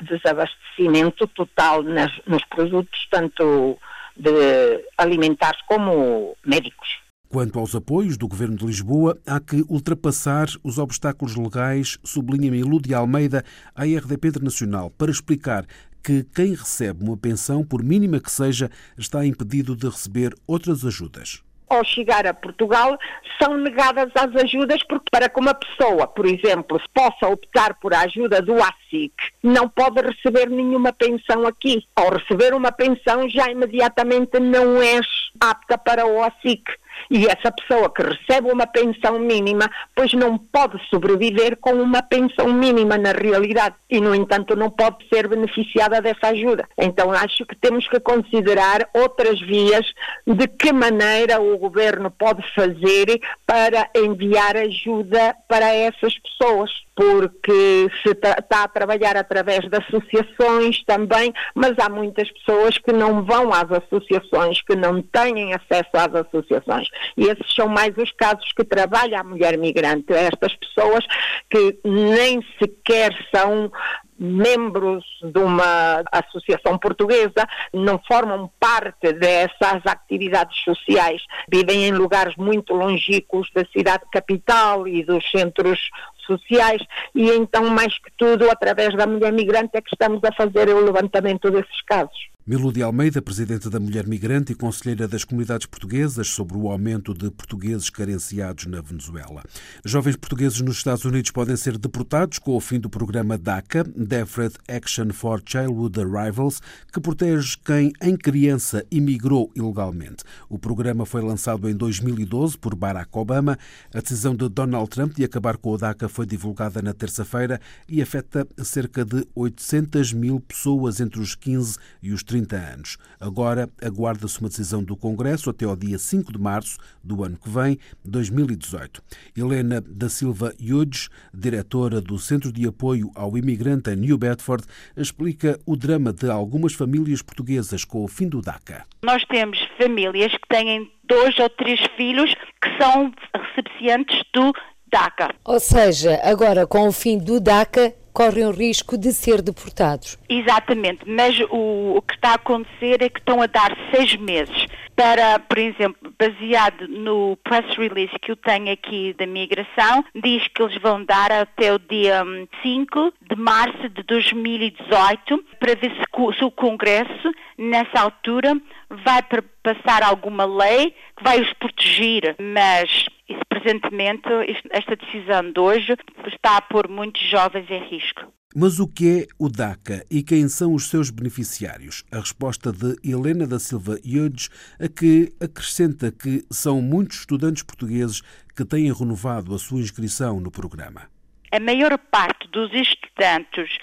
desabastecimento 0.00 1.26
total 1.28 1.82
nas, 1.82 2.12
nos 2.26 2.44
produtos, 2.44 3.06
tanto 3.10 3.78
de 4.16 4.84
alimentares 4.96 5.60
como 5.62 6.36
médicos. 6.44 7.07
Quanto 7.30 7.58
aos 7.58 7.74
apoios 7.74 8.16
do 8.16 8.26
Governo 8.26 8.56
de 8.56 8.64
Lisboa, 8.64 9.14
há 9.26 9.38
que 9.38 9.62
ultrapassar 9.68 10.48
os 10.64 10.78
obstáculos 10.78 11.36
legais, 11.36 11.98
sublinha 12.02 12.50
Milu 12.50 12.80
de 12.80 12.94
Almeida 12.94 13.44
à 13.74 13.84
RDP 13.84 14.28
Internacional, 14.28 14.88
para 14.88 15.10
explicar 15.10 15.66
que 16.02 16.24
quem 16.34 16.54
recebe 16.54 17.04
uma 17.04 17.18
pensão, 17.18 17.62
por 17.62 17.82
mínima 17.82 18.18
que 18.18 18.32
seja, 18.32 18.70
está 18.96 19.26
impedido 19.26 19.76
de 19.76 19.86
receber 19.86 20.34
outras 20.46 20.86
ajudas 20.86 21.42
ao 21.68 21.84
chegar 21.84 22.26
a 22.26 22.34
Portugal, 22.34 22.98
são 23.40 23.56
negadas 23.56 24.10
as 24.14 24.34
ajudas, 24.42 24.82
porque 24.84 25.04
para 25.10 25.28
que 25.28 25.38
uma 25.38 25.54
pessoa, 25.54 26.06
por 26.06 26.26
exemplo, 26.26 26.80
possa 26.94 27.28
optar 27.28 27.74
por 27.74 27.94
a 27.94 28.00
ajuda 28.00 28.40
do 28.40 28.54
ASIC, 28.54 29.12
não 29.42 29.68
pode 29.68 30.00
receber 30.00 30.48
nenhuma 30.48 30.92
pensão 30.92 31.46
aqui. 31.46 31.84
Ao 31.94 32.10
receber 32.10 32.54
uma 32.54 32.72
pensão, 32.72 33.28
já 33.28 33.50
imediatamente 33.50 34.40
não 34.40 34.80
és 34.80 35.06
apta 35.40 35.78
para 35.78 36.06
o 36.06 36.22
ASIC. 36.22 36.64
E 37.10 37.26
essa 37.26 37.50
pessoa 37.52 37.90
que 37.90 38.02
recebe 38.02 38.50
uma 38.50 38.66
pensão 38.66 39.18
mínima, 39.18 39.70
pois 39.94 40.12
não 40.12 40.38
pode 40.38 40.78
sobreviver 40.88 41.56
com 41.58 41.72
uma 41.72 42.02
pensão 42.02 42.52
mínima 42.52 42.96
na 42.98 43.12
realidade 43.12 43.74
e, 43.90 44.00
no 44.00 44.14
entanto, 44.14 44.56
não 44.56 44.70
pode 44.70 44.96
ser 45.12 45.28
beneficiada 45.28 46.00
dessa 46.00 46.28
ajuda. 46.28 46.68
Então, 46.76 47.12
acho 47.12 47.44
que 47.46 47.56
temos 47.56 47.88
que 47.88 48.00
considerar 48.00 48.88
outras 48.94 49.40
vias 49.40 49.86
de 50.26 50.46
que 50.46 50.72
maneira 50.72 51.40
o 51.40 51.56
governo 51.58 52.10
pode 52.10 52.42
fazer 52.54 53.20
para 53.46 53.88
enviar 53.94 54.56
ajuda 54.56 55.34
para 55.48 55.72
essas 55.74 56.14
pessoas 56.18 56.70
porque 56.98 57.88
se 58.02 58.10
está 58.10 58.64
a 58.64 58.68
trabalhar 58.68 59.16
através 59.16 59.60
de 59.68 59.76
associações 59.76 60.82
também, 60.84 61.32
mas 61.54 61.78
há 61.78 61.88
muitas 61.88 62.28
pessoas 62.32 62.76
que 62.76 62.92
não 62.92 63.24
vão 63.24 63.52
às 63.52 63.70
associações, 63.70 64.60
que 64.62 64.74
não 64.74 65.00
têm 65.00 65.54
acesso 65.54 65.90
às 65.92 66.12
associações. 66.12 66.87
E 67.16 67.24
esses 67.24 67.54
são 67.54 67.68
mais 67.68 67.96
os 67.96 68.10
casos 68.12 68.50
que 68.52 68.64
trabalha 68.64 69.20
a 69.20 69.24
mulher 69.24 69.56
migrante. 69.58 70.12
Estas 70.12 70.54
pessoas 70.54 71.04
que 71.50 71.78
nem 71.84 72.42
sequer 72.58 73.12
são 73.34 73.70
membros 74.18 75.04
de 75.22 75.38
uma 75.38 76.02
associação 76.10 76.76
portuguesa, 76.76 77.46
não 77.72 78.00
formam 78.06 78.50
parte 78.58 79.12
dessas 79.12 79.80
atividades 79.86 80.58
sociais, 80.64 81.22
vivem 81.48 81.86
em 81.86 81.92
lugares 81.92 82.34
muito 82.36 82.74
longínquos 82.74 83.48
da 83.54 83.64
cidade 83.66 84.04
capital 84.10 84.88
e 84.88 85.04
dos 85.04 85.24
centros 85.30 85.78
sociais 86.26 86.82
e 87.14 87.30
então, 87.30 87.70
mais 87.70 87.96
que 87.98 88.10
tudo, 88.16 88.50
através 88.50 88.94
da 88.94 89.06
mulher 89.06 89.32
migrante 89.32 89.76
é 89.76 89.80
que 89.80 89.90
estamos 89.92 90.22
a 90.24 90.32
fazer 90.32 90.68
o 90.68 90.84
levantamento 90.84 91.50
desses 91.50 91.80
casos. 91.82 92.28
Milo 92.48 92.72
de 92.72 92.82
Almeida, 92.82 93.20
presidente 93.20 93.68
da 93.68 93.78
Mulher 93.78 94.06
Migrante 94.06 94.52
e 94.52 94.54
conselheira 94.54 95.06
das 95.06 95.22
comunidades 95.22 95.66
portuguesas 95.66 96.28
sobre 96.28 96.56
o 96.56 96.70
aumento 96.70 97.12
de 97.12 97.30
portugueses 97.30 97.90
carenciados 97.90 98.64
na 98.64 98.80
Venezuela. 98.80 99.42
Jovens 99.84 100.16
portugueses 100.16 100.62
nos 100.62 100.78
Estados 100.78 101.04
Unidos 101.04 101.30
podem 101.30 101.56
ser 101.56 101.76
deportados 101.76 102.38
com 102.38 102.56
o 102.56 102.60
fim 102.60 102.80
do 102.80 102.88
programa 102.88 103.36
DACA, 103.36 103.84
Deferred 103.84 104.56
Action 104.66 105.10
for 105.12 105.42
Childhood 105.44 106.00
Arrivals, 106.00 106.62
que 106.90 106.98
protege 106.98 107.54
quem 107.62 107.92
em 108.00 108.16
criança 108.16 108.82
imigrou 108.90 109.52
ilegalmente. 109.54 110.24
O 110.48 110.58
programa 110.58 111.04
foi 111.04 111.20
lançado 111.20 111.68
em 111.68 111.76
2012 111.76 112.56
por 112.56 112.74
Barack 112.74 113.10
Obama. 113.12 113.58
A 113.92 114.00
decisão 114.00 114.34
de 114.34 114.48
Donald 114.48 114.88
Trump 114.88 115.14
de 115.14 115.22
acabar 115.22 115.58
com 115.58 115.72
o 115.72 115.76
DACA 115.76 116.08
foi 116.08 116.24
divulgada 116.24 116.80
na 116.80 116.94
terça-feira 116.94 117.60
e 117.86 118.00
afeta 118.00 118.48
cerca 118.64 119.04
de 119.04 119.28
800 119.34 120.14
mil 120.14 120.40
pessoas 120.40 120.98
entre 120.98 121.20
os 121.20 121.34
15 121.34 121.76
e 122.02 122.10
os 122.10 122.22
30 122.22 122.37
30 122.38 122.56
anos. 122.56 122.98
Agora 123.20 123.68
aguarda-se 123.82 124.38
uma 124.40 124.48
decisão 124.48 124.82
do 124.82 124.96
Congresso 124.96 125.50
até 125.50 125.64
ao 125.64 125.76
dia 125.76 125.98
5 125.98 126.32
de 126.32 126.38
março 126.38 126.78
do 127.02 127.24
ano 127.24 127.36
que 127.36 127.48
vem, 127.48 127.78
2018. 128.04 129.02
Helena 129.36 129.80
da 129.80 130.08
Silva 130.08 130.52
Hughes, 130.60 131.08
diretora 131.34 132.00
do 132.00 132.18
Centro 132.18 132.52
de 132.52 132.66
Apoio 132.66 133.10
ao 133.14 133.36
Imigrante 133.36 133.90
em 133.90 133.96
New 133.96 134.18
Bedford, 134.18 134.64
explica 134.96 135.58
o 135.66 135.76
drama 135.76 136.12
de 136.12 136.30
algumas 136.30 136.74
famílias 136.74 137.22
portuguesas 137.22 137.84
com 137.84 138.04
o 138.04 138.08
fim 138.08 138.28
do 138.28 138.40
DACA. 138.40 138.84
Nós 139.02 139.24
temos 139.24 139.58
famílias 139.76 140.32
que 140.32 140.48
têm 140.48 140.90
dois 141.04 141.38
ou 141.38 141.48
três 141.50 141.80
filhos 141.96 142.32
que 142.62 142.82
são 142.82 143.12
recipientes 143.34 144.22
do 144.32 144.52
DACA. 144.90 145.34
Ou 145.44 145.58
seja, 145.58 146.20
agora 146.22 146.66
com 146.66 146.88
o 146.88 146.92
fim 146.92 147.18
do 147.18 147.40
DACA, 147.40 147.94
correm 148.18 148.44
o 148.46 148.50
risco 148.50 148.98
de 148.98 149.12
ser 149.12 149.40
deportados. 149.40 150.18
Exatamente, 150.28 151.08
mas 151.08 151.38
o, 151.50 151.98
o, 151.98 152.02
que 152.02 152.14
está 152.14 152.30
a 152.30 152.34
acontecer 152.34 153.00
é 153.00 153.08
que 153.08 153.20
estão 153.20 153.40
a 153.40 153.46
dar 153.46 153.72
seis 153.94 154.16
meses 154.16 154.66
para, 154.96 155.38
por 155.38 155.56
exemplo, 155.56 156.12
baseado 156.18 156.88
no 156.88 157.38
press 157.44 157.64
release 157.76 158.12
que 158.20 158.32
eu 158.32 158.36
tenho 158.36 158.72
aqui 158.72 159.14
da 159.16 159.24
migração, 159.24 160.04
diz 160.12 160.48
que 160.48 160.60
eles 160.60 160.82
vão 160.82 161.04
dar 161.04 161.30
até 161.30 161.72
o 161.72 161.78
dia 161.78 162.24
5 162.60 162.98
hum, 162.98 163.12
de 163.30 163.36
março 163.36 163.88
de 163.88 164.02
2018 164.02 165.44
para 165.60 165.76
ver 165.76 165.92
se, 165.92 166.38
se 166.38 166.44
o 166.44 166.50
Congresso, 166.50 167.30
nessa 167.56 168.00
altura, 168.00 168.60
vai 168.90 169.22
passar 169.62 170.02
alguma 170.02 170.44
lei 170.44 170.90
que 171.16 171.22
vai 171.22 171.40
os 171.40 171.52
proteger, 171.52 172.34
mas 172.40 173.06
isso, 173.28 173.42
presentemente, 173.48 174.28
esta 174.70 174.96
decisão 174.96 175.52
de 175.52 175.60
hoje 175.60 175.94
está 176.26 176.56
a 176.56 176.62
pôr 176.62 176.88
muitos 176.88 177.22
jovens 177.28 177.70
em 177.70 177.84
risco. 177.88 178.32
Mas 178.56 178.80
o 178.80 178.88
que 178.88 179.20
é 179.20 179.26
o 179.38 179.50
DACA 179.50 180.04
e 180.10 180.22
quem 180.22 180.48
são 180.48 180.72
os 180.72 180.88
seus 180.88 181.10
beneficiários? 181.10 182.02
A 182.10 182.18
resposta 182.18 182.72
de 182.72 182.96
Helena 183.04 183.46
da 183.46 183.58
Silva 183.58 183.98
Iudes, 184.02 184.48
a 184.80 184.88
que 184.88 185.30
acrescenta 185.38 186.10
que 186.10 186.42
são 186.50 186.80
muitos 186.80 187.18
estudantes 187.18 187.62
portugueses 187.62 188.22
que 188.56 188.64
têm 188.64 188.90
renovado 188.90 189.54
a 189.54 189.58
sua 189.58 189.80
inscrição 189.80 190.40
no 190.40 190.50
programa. 190.50 191.10
A 191.52 191.60
maior 191.60 191.96
parte 192.10 192.48
dos 192.48 192.72
estudantes 192.72 193.76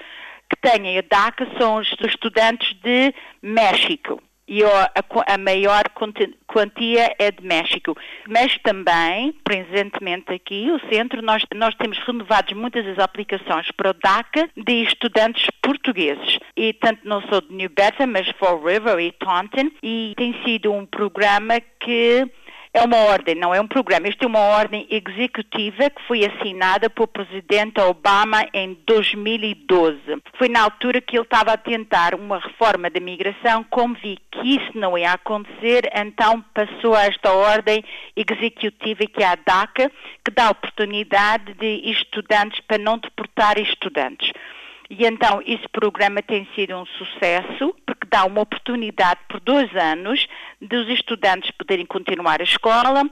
que 0.49 0.57
têm 0.61 0.97
a 0.97 1.01
DACA 1.01 1.47
são 1.59 1.77
os 1.77 1.87
estudantes 2.01 2.73
de 2.81 3.13
México 3.43 4.19
e 4.47 4.63
a, 4.63 5.37
maior 5.37 5.83
quantia 6.47 7.15
é 7.17 7.31
de 7.31 7.43
México. 7.43 7.97
Mas 8.27 8.57
também, 8.59 9.33
presentemente 9.43 10.33
aqui, 10.33 10.69
o 10.71 10.79
centro, 10.89 11.21
nós, 11.21 11.43
nós 11.53 11.73
temos 11.75 11.97
renovado 11.99 12.55
muitas 12.55 12.85
das 12.85 12.99
aplicações 12.99 13.71
para 13.71 13.91
o 13.91 13.93
DACA 13.93 14.49
de 14.55 14.83
estudantes 14.83 15.49
portugueses. 15.61 16.39
E 16.55 16.73
tanto 16.73 17.07
não 17.07 17.21
sou 17.23 17.41
de 17.41 17.53
New 17.53 17.69
Bedford, 17.69 18.11
mas 18.11 18.29
Fall 18.37 18.63
River 18.63 18.99
e 18.99 19.11
Taunton, 19.11 19.71
e 19.81 20.13
tem 20.15 20.35
sido 20.43 20.71
um 20.71 20.85
programa 20.85 21.59
que 21.79 22.27
é 22.75 22.83
uma 22.83 22.97
ordem, 22.97 23.35
não 23.35 23.55
é 23.55 23.61
um 23.61 23.67
programa. 23.67 24.09
Isto 24.09 24.25
é 24.25 24.27
uma 24.27 24.39
ordem 24.39 24.85
executiva 24.89 25.89
que 25.89 26.01
foi 26.05 26.25
assinada 26.25 26.89
pelo 26.89 27.07
presidente 27.07 27.79
Obama 27.79 28.45
em 28.53 28.77
2012. 28.85 29.97
Foi 30.37 30.49
na 30.49 30.63
altura 30.63 30.99
que 30.99 31.15
ele 31.15 31.23
estava 31.23 31.53
a 31.53 31.57
tentar 31.57 32.13
uma 32.13 32.37
reforma 32.37 32.89
da 32.89 32.99
migração, 32.99 33.63
como 33.69 33.95
vi 33.95 34.19
que 34.29 34.57
isso 34.57 34.77
não 34.77 34.97
ia 34.97 35.13
acontecer, 35.13 35.89
então 35.95 36.43
passou 36.53 36.93
a 36.93 37.05
esta 37.05 37.31
ordem 37.31 37.81
executiva 38.13 39.05
que 39.07 39.23
é 39.23 39.27
a 39.27 39.35
DACA, 39.35 39.89
que 40.23 40.31
dá 40.31 40.49
oportunidade 40.49 41.53
de 41.53 41.89
estudantes 41.89 42.59
para 42.67 42.77
não 42.77 42.97
deportar 42.97 43.57
estudantes. 43.57 44.33
E 44.89 45.05
então 45.05 45.41
esse 45.45 45.67
programa 45.69 46.21
tem 46.21 46.47
sido 46.53 46.75
um 46.75 46.85
sucesso, 46.85 47.75
porque 47.85 48.07
dá 48.09 48.23
uma 48.25 48.41
oportunidade 48.41 49.19
por 49.27 49.39
dois 49.39 49.73
anos 49.75 50.27
dos 50.61 50.87
estudantes 50.89 51.51
poderem 51.51 51.85
continuar 51.85 52.39
a 52.39 52.43
escola, 52.43 53.03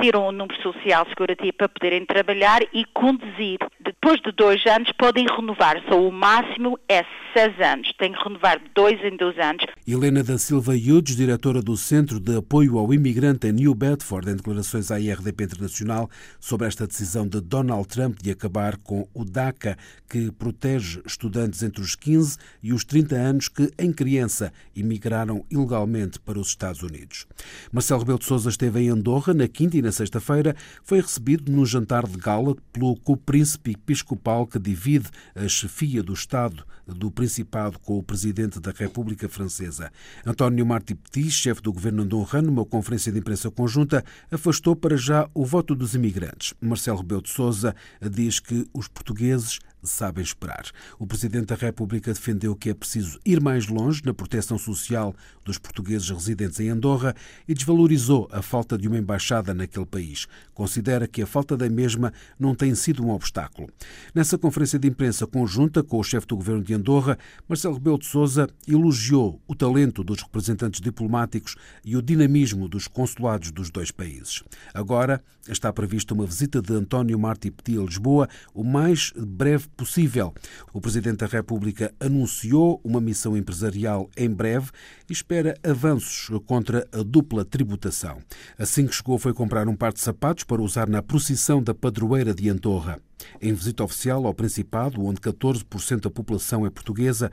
tiram 0.00 0.28
o 0.28 0.32
número 0.32 0.60
social 0.62 1.06
segurança 1.06 1.52
para 1.56 1.68
poderem 1.68 2.04
trabalhar 2.04 2.62
e 2.72 2.84
conduzir. 2.92 3.58
Depois 3.80 4.20
de 4.20 4.32
dois 4.32 4.64
anos 4.66 4.92
podem 4.98 5.26
renovar, 5.26 5.82
só 5.88 6.00
o 6.00 6.12
máximo 6.12 6.78
é 6.88 7.04
seis 7.34 7.58
anos. 7.60 7.92
Tem 7.98 8.12
que 8.12 8.22
renovar 8.22 8.58
de 8.58 8.70
dois 8.74 9.02
em 9.02 9.16
dois 9.16 9.38
anos. 9.38 9.64
Helena 9.86 10.22
da 10.22 10.38
Silva 10.38 10.76
Yudes, 10.76 11.16
diretora 11.16 11.62
do 11.62 11.76
Centro 11.76 12.20
de 12.20 12.36
Apoio 12.36 12.78
ao 12.78 12.92
Imigrante 12.92 13.46
em 13.46 13.52
New 13.52 13.74
Bedford, 13.74 14.30
em 14.30 14.36
declarações 14.36 14.90
à 14.90 15.00
IRDP 15.00 15.44
Internacional 15.44 16.10
sobre 16.38 16.66
esta 16.66 16.86
decisão 16.86 17.26
de 17.26 17.40
Donald 17.40 17.88
Trump 17.88 18.18
de 18.20 18.30
acabar 18.30 18.76
com 18.76 19.08
o 19.14 19.24
DACA, 19.24 19.76
que 20.08 20.30
protege 20.32 21.00
estudantes 21.06 21.62
entre 21.62 21.80
os 21.80 21.94
15 21.94 22.38
e 22.62 22.72
os 22.72 22.84
30 22.84 23.14
anos 23.14 23.48
que, 23.48 23.70
em 23.78 23.92
criança, 23.92 24.52
imigraram 24.76 25.44
ilegalmente 25.50 26.20
para 26.20 26.38
os 26.38 26.48
Estados 26.48 26.82
Unidos. 26.82 27.26
Marcelo 27.72 28.00
Rebelo 28.00 28.18
de 28.18 28.26
Sousa 28.26 28.50
esteve 28.50 28.80
em 28.80 28.90
Andorra 28.90 29.32
na 29.32 29.48
quinta 29.48 29.61
e 29.70 29.82
na 29.82 29.92
sexta-feira 29.92 30.56
foi 30.82 31.00
recebido 31.00 31.50
num 31.50 31.64
jantar 31.64 32.06
de 32.06 32.18
gala 32.18 32.56
pelo 32.72 32.96
co-príncipe 32.96 33.72
episcopal 33.72 34.46
que 34.46 34.58
divide 34.58 35.08
a 35.34 35.46
chefia 35.48 36.02
do 36.02 36.12
Estado 36.12 36.64
do 36.86 37.10
Principado 37.10 37.78
com 37.78 37.98
o 37.98 38.02
presidente 38.02 38.58
da 38.60 38.72
República 38.72 39.28
Francesa. 39.28 39.92
António 40.26 40.66
Marti 40.66 40.94
Petit, 40.94 41.30
chefe 41.30 41.62
do 41.62 41.72
governo 41.72 42.02
andorrano, 42.02 42.48
numa 42.48 42.64
conferência 42.64 43.12
de 43.12 43.18
imprensa 43.18 43.50
conjunta, 43.50 44.04
afastou 44.30 44.74
para 44.74 44.96
já 44.96 45.28
o 45.32 45.44
voto 45.44 45.74
dos 45.74 45.94
imigrantes. 45.94 46.54
Marcelo 46.60 46.98
Rebelo 46.98 47.22
de 47.22 47.30
Sousa 47.30 47.74
diz 48.00 48.40
que 48.40 48.66
os 48.74 48.88
portugueses 48.88 49.60
sabem 49.82 50.22
esperar. 50.22 50.70
O 50.98 51.06
Presidente 51.06 51.46
da 51.46 51.54
República 51.54 52.12
defendeu 52.12 52.54
que 52.54 52.70
é 52.70 52.74
preciso 52.74 53.18
ir 53.24 53.40
mais 53.40 53.66
longe 53.66 54.02
na 54.04 54.14
proteção 54.14 54.58
social 54.58 55.14
dos 55.44 55.58
portugueses 55.58 56.08
residentes 56.08 56.60
em 56.60 56.68
Andorra 56.68 57.14
e 57.48 57.54
desvalorizou 57.54 58.28
a 58.30 58.42
falta 58.42 58.78
de 58.78 58.88
uma 58.88 58.98
embaixada 58.98 59.52
naquele 59.52 59.86
país. 59.86 60.26
Considera 60.54 61.08
que 61.08 61.22
a 61.22 61.26
falta 61.26 61.56
da 61.56 61.68
mesma 61.68 62.12
não 62.38 62.54
tem 62.54 62.74
sido 62.74 63.04
um 63.04 63.10
obstáculo. 63.10 63.68
Nessa 64.14 64.38
conferência 64.38 64.78
de 64.78 64.88
imprensa 64.88 65.26
conjunta 65.26 65.82
com 65.82 65.98
o 65.98 66.04
chefe 66.04 66.26
do 66.26 66.36
governo 66.36 66.62
de 66.62 66.74
Andorra, 66.74 67.18
Marcelo 67.48 67.74
Rebelo 67.74 67.98
de 67.98 68.06
Sousa 68.06 68.48
elogiou 68.66 69.40
o 69.46 69.54
talento 69.54 70.04
dos 70.04 70.22
representantes 70.22 70.80
diplomáticos 70.80 71.56
e 71.84 71.96
o 71.96 72.02
dinamismo 72.02 72.68
dos 72.68 72.86
consulados 72.86 73.50
dos 73.50 73.70
dois 73.70 73.90
países. 73.90 74.42
Agora 74.72 75.22
está 75.48 75.72
prevista 75.72 76.14
uma 76.14 76.26
visita 76.26 76.62
de 76.62 76.72
António 76.72 77.18
Marti 77.18 77.50
Petit 77.50 77.78
a 77.78 77.82
Lisboa 77.82 78.28
o 78.54 78.62
mais 78.62 79.12
breve 79.16 79.68
possível. 79.72 80.32
O 80.72 80.80
Presidente 80.80 81.18
da 81.18 81.26
República 81.26 81.92
anunciou 82.00 82.80
uma 82.84 83.00
missão 83.00 83.36
empresarial 83.36 84.10
em 84.16 84.30
breve 84.30 84.70
e 85.08 85.12
espera 85.12 85.56
avanços 85.62 86.30
contra 86.46 86.86
a 86.92 87.02
dupla 87.02 87.44
tributação. 87.44 88.18
Assim 88.58 88.86
que 88.86 88.94
chegou, 88.94 89.18
foi 89.18 89.32
comprar 89.32 89.68
um 89.68 89.76
par 89.76 89.92
de 89.92 90.00
sapatos 90.00 90.44
para 90.44 90.62
usar 90.62 90.88
na 90.88 91.02
procissão 91.02 91.62
da 91.62 91.74
padroeira 91.74 92.34
de 92.34 92.48
Andorra. 92.48 92.98
Em 93.40 93.52
visita 93.52 93.84
oficial 93.84 94.26
ao 94.26 94.34
Principado, 94.34 95.04
onde 95.04 95.20
14% 95.20 96.00
da 96.00 96.10
população 96.10 96.66
é 96.66 96.70
portuguesa, 96.70 97.30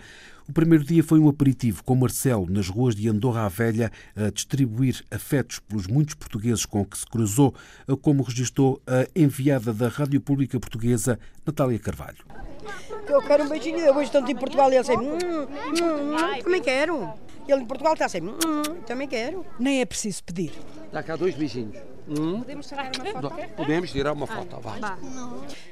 o 0.50 0.52
primeiro 0.52 0.84
dia 0.84 1.04
foi 1.04 1.20
um 1.20 1.30
aperitivo 1.30 1.84
com 1.84 1.94
Marcelo 1.94 2.48
nas 2.50 2.68
ruas 2.68 2.96
de 2.96 3.08
Andorra 3.08 3.46
à 3.46 3.48
Velha 3.48 3.92
a 4.16 4.32
distribuir 4.32 5.06
afetos 5.12 5.60
pelos 5.60 5.86
muitos 5.86 6.16
portugueses 6.16 6.66
com 6.66 6.84
que 6.84 6.98
se 6.98 7.06
cruzou, 7.06 7.54
como 8.02 8.24
registrou 8.24 8.82
a 8.88 9.08
enviada 9.16 9.72
da 9.72 9.88
Rádio 9.88 10.20
Pública 10.20 10.60
Portuguesa, 10.60 11.20
Natália 11.46 11.78
Carvalho. 11.78 12.26
Eu 13.08 13.22
quero 13.22 13.44
um 13.44 13.50
beijinho, 13.50 13.78
eu 13.78 13.94
vejo 13.94 14.12
tanto 14.12 14.32
em 14.32 14.36
Portugal 14.36 14.72
e 14.72 14.74
ele 14.74 14.80
assim, 14.80 14.98
hum, 14.98 15.18
hum, 15.24 15.48
hum, 15.84 16.42
também 16.44 16.62
quero. 16.62 17.14
Ele 17.48 17.62
em 17.62 17.66
Portugal 17.66 17.94
está 17.94 18.06
assim, 18.06 18.22
hum, 18.22 18.82
também 18.88 19.08
quero. 19.08 19.46
Nem 19.60 19.82
é 19.82 19.86
preciso 19.86 20.24
pedir. 20.24 20.52
Dá 20.92 21.04
cá 21.04 21.16
dois 21.16 21.36
beijinhos. 21.36 21.78
Hum? 22.10 22.40
Podemos 22.40 22.68
tirar 22.68 22.92
uma 22.92 23.22
foto? 23.22 23.56
Podemos 23.56 23.92
tirar 23.92 24.14
uma 24.14 24.28
foto, 24.28 24.60
vai. 24.60 24.80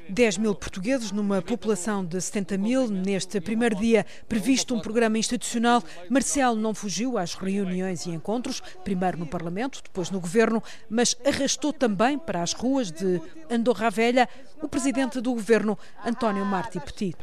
10 0.08 0.38
mil 0.38 0.54
portugueses 0.54 1.10
numa 1.10 1.42
população 1.42 2.04
de 2.04 2.20
70 2.20 2.58
mil. 2.58 2.88
Neste 2.88 3.40
primeiro 3.40 3.74
dia 3.74 4.06
previsto 4.28 4.74
um 4.74 4.80
programa 4.80 5.18
institucional, 5.18 5.82
Marcelo 6.08 6.56
não 6.56 6.74
fugiu 6.74 7.18
às 7.18 7.34
reuniões 7.34 8.06
e 8.06 8.10
encontros, 8.10 8.62
primeiro 8.84 9.18
no 9.18 9.26
Parlamento, 9.26 9.82
depois 9.82 10.10
no 10.10 10.20
Governo, 10.20 10.62
mas 10.88 11.16
arrastou 11.26 11.72
também 11.72 12.18
para 12.18 12.42
as 12.42 12.52
ruas 12.52 12.90
de 12.90 13.20
Andorra 13.50 13.90
Velha 13.90 14.28
o 14.62 14.68
presidente 14.68 15.20
do 15.20 15.32
Governo, 15.32 15.78
António 16.04 16.44
Marti 16.44 16.80
Petit. 16.80 17.16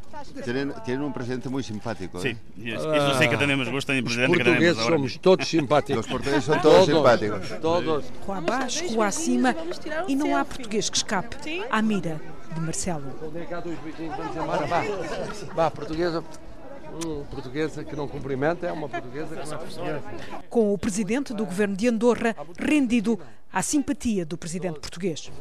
Tienen, 0.43 1.05
um 1.05 1.11
presidente 1.11 1.49
muito 1.49 1.65
simpático. 1.67 2.19
Sim, 2.19 2.37
isso, 2.57 2.95
isso 2.95 3.17
sim 3.17 3.29
que 3.29 3.37
temos 3.37 3.67
gosto 3.67 3.91
em 3.91 4.03
presidente. 4.03 4.31
Os 4.31 4.37
portugueses 4.37 4.83
somos 4.83 5.17
todos 5.17 5.47
simpáticos. 5.47 6.05
Os 6.05 6.11
portugueses 6.11 6.45
são 6.45 6.59
todos, 6.59 6.85
simpáticos. 6.85 7.49
Todos. 7.61 8.05
Rua 8.25 8.37
abaixo, 8.37 8.87
rua 8.93 9.04
acima 9.07 9.55
e 10.07 10.15
não 10.15 10.35
há 10.35 10.43
português 10.43 10.89
que 10.89 10.97
escape 10.97 11.37
à 11.69 11.81
mira 11.81 12.21
de 12.53 12.61
Marcelo. 12.61 13.11
Vá, 15.53 15.69
portuguesa. 15.71 16.23
Hum, 17.05 17.25
portuguesa 17.29 17.83
que 17.83 17.93
não 17.95 18.07
cumprimenta 18.07 18.67
é 18.67 18.71
uma 18.71 18.87
portuguesa 18.87 19.35
que 19.35 19.47
não 19.47 19.55
é 19.55 19.57
portuguesa. 19.57 20.03
Com 20.49 20.73
o 20.73 20.77
presidente 20.77 21.33
do 21.33 21.45
governo 21.45 21.75
de 21.75 21.89
Andorra 21.89 22.35
rendido 22.57 23.19
à 23.51 23.61
simpatia 23.61 24.25
do 24.25 24.37
presidente 24.37 24.79
português. 24.79 25.31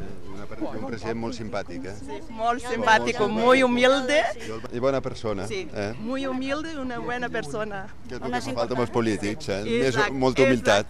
Um 0.72 0.86
presidente 0.86 1.14
muito 1.14 1.36
simpático. 1.36 1.84
Muito 2.30 2.68
simpático, 2.68 3.28
muito 3.28 3.66
humilde. 3.66 4.14
E 4.72 4.80
boa 4.80 5.00
pessoa. 5.00 5.46
Sim, 5.46 5.68
eh? 5.74 5.94
muito 5.98 6.30
humilde 6.30 6.68
e 6.70 6.76
uma 6.76 7.00
boa 7.00 7.30
pessoa. 7.30 7.66
Que 8.08 8.14
é 8.14 8.16
o 8.16 8.20
que 8.20 8.54
falta 8.54 8.78
aos 8.78 8.90
políticos, 8.90 9.48
eh? 9.48 10.10
Muita 10.10 10.42
humildade. 10.42 10.88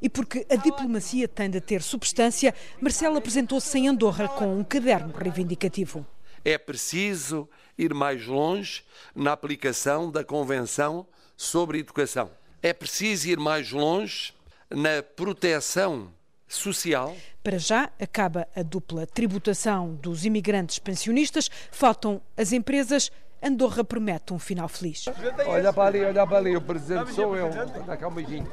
E 0.00 0.08
porque 0.08 0.46
a 0.48 0.56
diplomacia 0.56 1.26
tem 1.26 1.50
de 1.50 1.60
ter 1.60 1.82
substância, 1.82 2.54
Marcelo 2.80 3.18
apresentou-se 3.18 3.76
em 3.78 3.88
Andorra 3.88 4.28
com 4.28 4.58
um 4.58 4.64
caderno 4.64 5.12
reivindicativo. 5.12 6.06
É 6.44 6.56
preciso 6.56 7.48
ir 7.76 7.92
mais 7.92 8.24
longe 8.26 8.84
na 9.14 9.32
aplicação 9.32 10.10
da 10.10 10.24
Convenção 10.24 11.06
sobre 11.36 11.78
Educação. 11.78 12.30
É 12.62 12.72
preciso 12.72 13.28
ir 13.28 13.38
mais 13.38 13.70
longe 13.72 14.32
na 14.70 15.02
proteção 15.02 16.12
social. 16.46 17.16
Para 17.42 17.58
já 17.58 17.90
acaba 18.00 18.48
a 18.54 18.62
dupla 18.62 19.06
tributação 19.06 19.94
dos 19.94 20.24
imigrantes 20.24 20.78
pensionistas, 20.78 21.50
faltam 21.70 22.20
as 22.36 22.52
empresas 22.52 23.10
Andorra 23.42 23.84
promete 23.84 24.32
um 24.32 24.38
final 24.38 24.68
feliz. 24.68 25.04
Olha 25.46 25.72
para 25.72 25.84
ali, 25.84 26.04
olha 26.04 26.26
para 26.26 26.38
ali, 26.38 26.56
o 26.56 26.60
presidente 26.60 27.12
sou 27.12 27.36
eu. 27.36 27.50
Dá 27.86 27.96
cá 27.96 28.08
um 28.08 28.14
beijinho. 28.14 28.50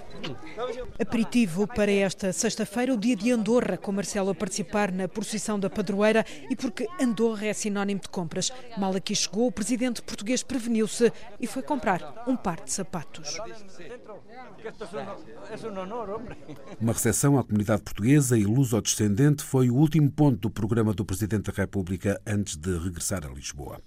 Aperitivo 0.99 1.67
para 1.67 1.91
esta 1.91 2.31
sexta-feira, 2.31 2.93
o 2.93 2.97
dia 2.97 3.15
de 3.15 3.31
Andorra, 3.31 3.77
com 3.77 3.91
Marcelo 3.91 4.29
a 4.29 4.35
participar 4.35 4.91
na 4.91 5.07
procissão 5.07 5.59
da 5.59 5.69
padroeira 5.69 6.25
e 6.49 6.55
porque 6.55 6.87
Andorra 6.99 7.47
é 7.47 7.53
sinónimo 7.53 8.01
de 8.01 8.09
compras. 8.09 8.51
Mal 8.77 8.95
aqui 8.95 9.15
chegou, 9.15 9.47
o 9.47 9.51
presidente 9.51 10.01
português 10.01 10.43
preveniu-se 10.43 11.11
e 11.39 11.47
foi 11.47 11.63
comprar 11.63 12.23
um 12.27 12.35
par 12.35 12.61
de 12.63 12.71
sapatos. 12.71 13.37
Uma 16.81 16.93
recepção 16.93 17.37
à 17.37 17.43
comunidade 17.43 17.83
portuguesa 17.83 18.37
e 18.37 18.43
luso-descendente 18.43 19.43
foi 19.43 19.69
o 19.69 19.75
último 19.75 20.11
ponto 20.11 20.39
do 20.39 20.49
programa 20.49 20.93
do 20.93 21.05
Presidente 21.05 21.51
da 21.51 21.53
República 21.55 22.19
antes 22.25 22.55
de 22.55 22.77
regressar 22.77 23.25
a 23.25 23.29
Lisboa. 23.29 23.79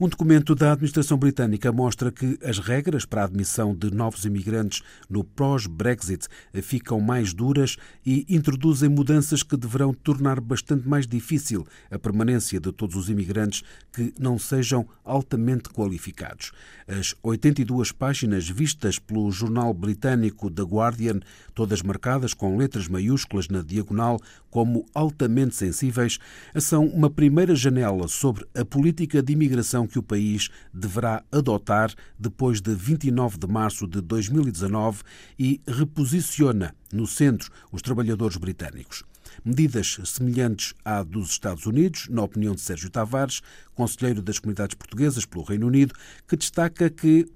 Um 0.00 0.08
documento 0.08 0.43
da 0.52 0.72
administração 0.72 1.16
britânica 1.16 1.70
mostra 1.70 2.10
que 2.10 2.36
as 2.42 2.58
regras 2.58 3.04
para 3.04 3.22
a 3.22 3.24
admissão 3.26 3.72
de 3.72 3.94
novos 3.94 4.24
imigrantes 4.24 4.82
no 5.08 5.22
pós-Brexit 5.22 6.26
ficam 6.60 7.00
mais 7.00 7.32
duras 7.32 7.76
e 8.04 8.26
introduzem 8.28 8.88
mudanças 8.88 9.44
que 9.44 9.56
deverão 9.56 9.94
tornar 9.94 10.40
bastante 10.40 10.88
mais 10.88 11.06
difícil 11.06 11.64
a 11.88 12.00
permanência 12.00 12.58
de 12.58 12.72
todos 12.72 12.96
os 12.96 13.08
imigrantes 13.08 13.62
que 13.92 14.12
não 14.18 14.36
sejam 14.36 14.88
altamente 15.04 15.68
qualificados. 15.68 16.50
As 16.88 17.14
82 17.22 17.92
páginas 17.92 18.48
vistas 18.48 18.98
pelo 18.98 19.30
jornal 19.30 19.72
britânico 19.72 20.50
The 20.50 20.62
Guardian, 20.62 21.20
todas 21.54 21.80
marcadas 21.80 22.34
com 22.34 22.56
letras 22.56 22.88
maiúsculas 22.88 23.46
na 23.46 23.62
diagonal 23.62 24.18
como 24.50 24.84
altamente 24.92 25.54
sensíveis, 25.54 26.18
são 26.56 26.86
uma 26.86 27.08
primeira 27.08 27.54
janela 27.54 28.08
sobre 28.08 28.44
a 28.54 28.64
política 28.64 29.22
de 29.22 29.32
imigração 29.32 29.86
que 29.86 29.98
o 29.98 30.02
país 30.02 30.33
deverá 30.72 31.22
adotar 31.32 31.92
depois 32.18 32.60
de 32.60 32.74
29 32.74 33.38
de 33.38 33.46
março 33.46 33.86
de 33.86 34.00
2019 34.00 35.02
e 35.38 35.60
reposiciona 35.66 36.74
no 36.92 37.06
centro 37.06 37.50
os 37.72 37.82
trabalhadores 37.82 38.36
britânicos. 38.36 39.04
Medidas 39.44 39.98
semelhantes 40.04 40.74
à 40.84 41.02
dos 41.02 41.30
Estados 41.30 41.66
Unidos, 41.66 42.08
na 42.08 42.22
opinião 42.22 42.54
de 42.54 42.60
Sérgio 42.60 42.90
Tavares, 42.90 43.40
conselheiro 43.74 44.22
das 44.22 44.38
comunidades 44.38 44.74
portuguesas 44.74 45.24
pelo 45.24 45.44
Reino 45.44 45.66
Unido, 45.66 45.94
que 46.26 46.36
destaca 46.36 46.88
que 46.88 47.26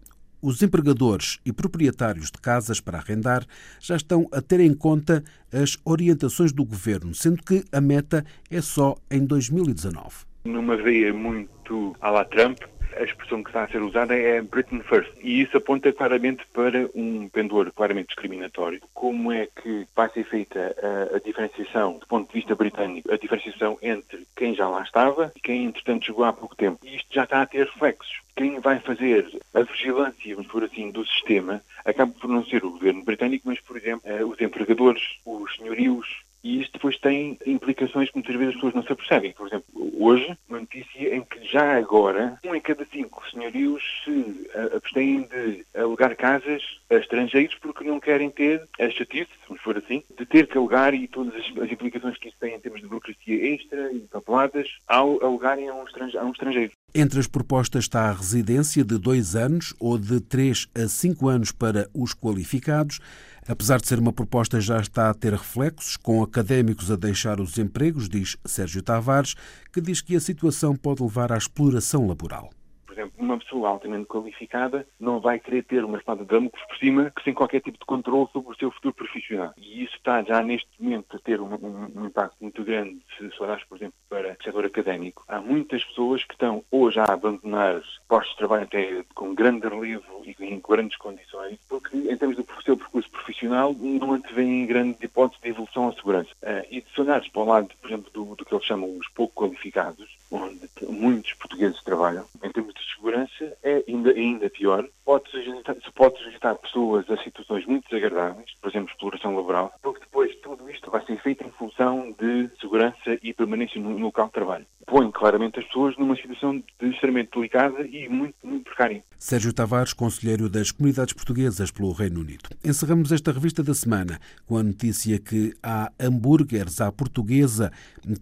os 0.41 0.63
empregadores 0.63 1.41
e 1.45 1.53
proprietários 1.53 2.31
de 2.31 2.39
casas 2.39 2.81
para 2.81 2.99
arrendar 2.99 3.45
já 3.81 3.97
estão 3.97 4.29
a 4.33 4.41
ter 4.41 4.61
em 4.61 4.73
conta 4.73 5.25
as 5.53 5.77
orientações 5.85 6.53
do 6.53 6.65
governo, 6.65 7.15
sendo 7.15 7.43
que 7.43 7.65
a 7.73 7.81
meta 7.81 8.25
é 8.51 8.61
só 8.61 8.97
em 9.11 9.25
2019. 9.25 10.29
Numa 10.45 10.77
veia 10.77 11.13
muito 11.13 11.95
à 12.01 12.11
la 12.11 12.25
Trump, 12.25 12.59
a 12.99 13.05
expressão 13.05 13.43
que 13.43 13.51
está 13.51 13.65
a 13.65 13.69
ser 13.69 13.81
usada 13.83 14.15
é 14.15 14.41
Britain 14.43 14.81
First. 14.81 15.11
E 15.21 15.43
isso 15.43 15.57
aponta 15.57 15.93
claramente 15.93 16.45
para 16.53 16.89
um 16.95 17.29
pendor 17.29 17.73
claramente 17.73 18.09
discriminatório. 18.09 18.81
Como 18.93 19.33
é 19.33 19.47
que 19.47 19.87
vai 19.95 20.09
ser 20.11 20.25
feita 20.25 20.75
a, 20.83 21.17
a, 21.17 21.21
diferenciação, 21.21 21.99
do 21.99 22.07
ponto 22.07 22.29
de 22.29 22.35
vista 22.35 22.55
britânico, 22.55 23.13
a 23.13 23.17
diferenciação 23.17 23.79
entre 23.83 24.27
quem 24.37 24.55
já 24.55 24.69
lá 24.69 24.83
estava 24.83 25.33
e 25.37 25.41
quem, 25.41 25.65
entretanto, 25.65 26.07
chegou 26.07 26.25
há 26.25 26.33
pouco 26.33 26.57
tempo. 26.57 26.79
E 26.85 26.97
isto 26.97 27.09
já 27.13 27.25
está 27.25 27.43
a 27.43 27.47
ter 27.47 27.67
reflexos. 27.67 28.21
Quem 28.37 28.61
vai 28.61 28.79
fazer 28.81 29.27
a 29.55 29.63
vigilância, 29.63 30.35
vamos 30.35 30.51
por 30.51 30.63
assim, 30.63 30.91
do 30.91 31.05
sistema, 31.07 31.61
acaba 31.85 32.13
por 32.13 32.29
não 32.29 32.45
ser 32.45 32.65
o 32.65 32.71
governo 32.71 33.05
britânico, 33.05 33.49
mas, 33.49 33.61
por 33.61 33.77
exemplo, 33.77 34.03
eh, 34.05 34.25
os 34.25 34.41
empregadores, 34.41 35.03
os 35.25 35.57
senhorios, 35.57 36.07
e 36.43 36.61
isto 36.61 36.73
depois 36.73 36.99
tem 36.99 37.39
implicações 37.47 38.11
que 38.11 38.17
muitas 38.17 38.35
vezes 38.37 38.49
as 38.49 38.55
pessoas 38.55 38.75
não 38.75 38.83
se 38.83 38.93
apercebem. 38.93 39.33
Por 39.33 39.47
exemplo, 39.47 39.93
hoje, 39.99 40.37
uma 40.49 40.61
notícia 40.61 41.15
em 41.15 41.23
que 41.23 41.45
já 41.45 41.77
agora, 41.77 42.39
um 42.45 42.55
em 42.55 42.61
cada 42.61 42.85
cinco 42.87 43.23
senhorios 43.31 43.83
se 44.05 44.49
abstêm 44.75 45.23
de 45.23 45.65
alugar 45.75 46.17
casas 46.17 46.63
a 46.91 46.95
estrangeiros 46.95 47.57
porque 47.61 47.85
não 47.85 48.01
querem 48.01 48.31
ter 48.31 48.63
a 48.79 48.89
chatice, 48.91 49.31
vamos 49.47 49.63
for 49.63 49.77
assim, 49.77 50.03
de 50.17 50.25
ter 50.25 50.47
que 50.47 50.57
alugar 50.57 50.95
e 50.95 51.09
todas 51.09 51.35
as, 51.35 51.71
implicações 51.71 52.17
que 52.19 52.29
isso 52.29 52.37
tem 52.41 52.55
em 52.55 52.61
termos 52.61 52.81
de 52.81 52.87
burocracia 52.87 53.55
extra 53.55 53.93
e 53.93 54.01
papeladas 54.01 54.69
ao 54.87 55.23
alugarem 55.25 55.69
a 55.69 55.75
um 55.75 55.85
estrangeiro. 56.31 56.73
Entre 56.95 57.19
as 57.21 57.27
propostas 57.27 57.85
está 57.85 58.09
a 58.09 58.13
residência 58.13 58.85
de 58.85 58.99
dois 58.99 59.37
anos 59.37 59.75
ou 59.79 59.99
de 59.99 60.21
três 60.21 60.69
a 60.75 60.89
cinco 60.89 61.29
anos 61.29 61.53
para 61.53 61.89
os 61.95 62.15
qualificados. 62.15 63.01
Apesar 63.49 63.81
de 63.81 63.89
ser 63.89 63.99
uma 63.99 64.13
proposta, 64.13 64.61
já 64.61 64.79
está 64.79 65.09
a 65.09 65.15
ter 65.15 65.33
reflexos, 65.33 65.97
com 65.97 66.23
académicos 66.23 66.91
a 66.91 66.97
deixar 66.97 67.41
os 67.41 67.57
empregos, 67.57 68.07
diz 68.07 68.37
Sérgio 68.45 68.83
Tavares, 68.83 69.35
que 69.73 69.81
diz 69.81 70.03
que 70.03 70.15
a 70.15 70.21
situação 70.21 70.77
pode 70.77 71.03
levar 71.03 71.33
à 71.33 71.39
exploração 71.39 72.07
laboral 72.07 72.51
exemplo, 72.99 73.13
uma 73.19 73.39
pessoa 73.39 73.69
altamente 73.69 74.07
qualificada 74.07 74.87
não 74.99 75.21
vai 75.21 75.39
querer 75.39 75.65
ter 75.65 75.85
uma 75.85 75.99
espada 75.99 76.25
de 76.25 76.29
Damocles 76.29 76.67
por 76.67 76.77
cima 76.77 77.13
sem 77.23 77.33
qualquer 77.33 77.61
tipo 77.61 77.79
de 77.79 77.85
controle 77.85 78.29
sobre 78.33 78.53
o 78.53 78.57
seu 78.57 78.71
futuro 78.71 78.95
profissional. 78.95 79.53
E 79.57 79.85
isso 79.85 79.97
está 79.97 80.23
já 80.23 80.43
neste 80.43 80.69
momento 80.79 81.17
a 81.17 81.19
ter 81.19 81.41
um, 81.41 81.55
um, 81.55 81.93
um 81.95 82.07
impacto 82.07 82.37
muito 82.41 82.63
grande, 82.65 83.01
se 83.17 83.43
olhares, 83.43 83.65
por 83.65 83.77
exemplo, 83.77 83.95
para 84.09 84.37
o 84.39 84.43
setor 84.43 84.65
académico. 84.65 85.25
Há 85.29 85.41
muitas 85.41 85.85
pessoas 85.85 86.25
que 86.25 86.35
estão 86.35 86.65
hoje 86.71 86.99
a 86.99 87.05
abandonar 87.05 87.81
postos 88.09 88.33
de 88.33 88.39
trabalho 88.39 88.65
até 88.65 89.05
com 89.15 89.35
grande 89.35 89.69
relevo 89.69 90.23
e 90.25 90.35
em 90.45 90.61
grandes 90.61 90.97
condições, 90.97 91.59
porque 91.69 91.97
em 91.97 92.17
termos 92.17 92.37
do 92.37 92.47
seu 92.63 92.77
percurso 92.77 93.11
profissional 93.11 93.75
não 93.75 94.13
antevêm 94.13 94.67
grande 94.67 94.97
hipótese 95.01 95.41
de 95.43 95.51
evolução 95.51 95.89
à 95.89 95.93
segurança. 95.93 96.31
Uh, 96.43 96.67
e 96.71 96.85
se 96.95 97.01
olhares 97.01 97.29
para 97.29 97.43
o 97.43 97.45
lado, 97.45 97.69
por 97.81 97.89
exemplo, 97.89 98.11
do, 98.13 98.35
do 98.35 98.45
que 98.45 98.55
eles 98.55 98.65
chamam 98.65 98.97
os 98.97 99.09
pouco 99.09 99.35
qualificados, 99.35 100.09
onde 100.31 100.69
muitos 100.89 101.33
portugueses 101.35 101.83
trabalham, 101.83 102.25
em 102.43 102.51
termos 102.51 102.75
de 102.75 102.81
segurança 102.95 103.57
é 103.63 103.85
ainda, 103.89 104.11
ainda 104.11 104.51
pior. 104.51 104.89
Pode 105.05 105.31
se 105.31 105.93
pode 105.95 106.19
pessoas 106.63 107.09
a 107.11 107.17
situações 107.23 107.67
muito 107.67 107.89
desagradáveis, 107.89 108.51
por 108.61 108.71
exemplo, 108.71 108.91
exploração 108.91 109.35
laboral, 109.35 109.73
porque 109.83 110.01
depois 110.01 110.35
tudo 110.43 110.69
isto 110.71 110.91
vai 110.91 111.05
ser 111.05 111.21
feito 111.23 111.45
em 111.45 111.51
função 111.53 112.15
de 112.19 112.51
segurança 112.61 113.19
e 113.23 113.33
permanência 113.33 113.81
no, 113.81 113.91
no 113.91 114.07
local 114.07 114.27
de 114.27 114.33
trabalho. 114.33 114.67
Põe 114.87 115.11
claramente 115.11 115.59
as 115.59 115.67
pessoas 115.67 115.97
numa 115.97 116.17
situação 116.17 116.63
de 116.81 116.89
extremamente 116.91 117.31
delicada 117.35 117.87
e 117.87 118.09
muito, 118.09 118.35
muito 118.43 118.65
preferem. 118.65 119.03
Sérgio 119.19 119.53
Tavares, 119.53 119.93
conselheiro 119.93 120.49
das 120.49 120.71
comunidades 120.71 121.13
portuguesas 121.13 121.71
pelo 121.71 121.93
Reino 121.93 122.21
Unido. 122.21 122.49
Encerramos 122.65 123.13
esta 123.13 123.33
revista 123.33 123.63
da 123.63 123.75
semana 123.75 124.19
com 124.47 124.57
a 124.57 124.63
notícia 124.63 125.19
que 125.19 125.55
há 125.63 125.91
hambúrgueres 125.99 126.81
à 126.81 126.91
portuguesa 126.91 127.71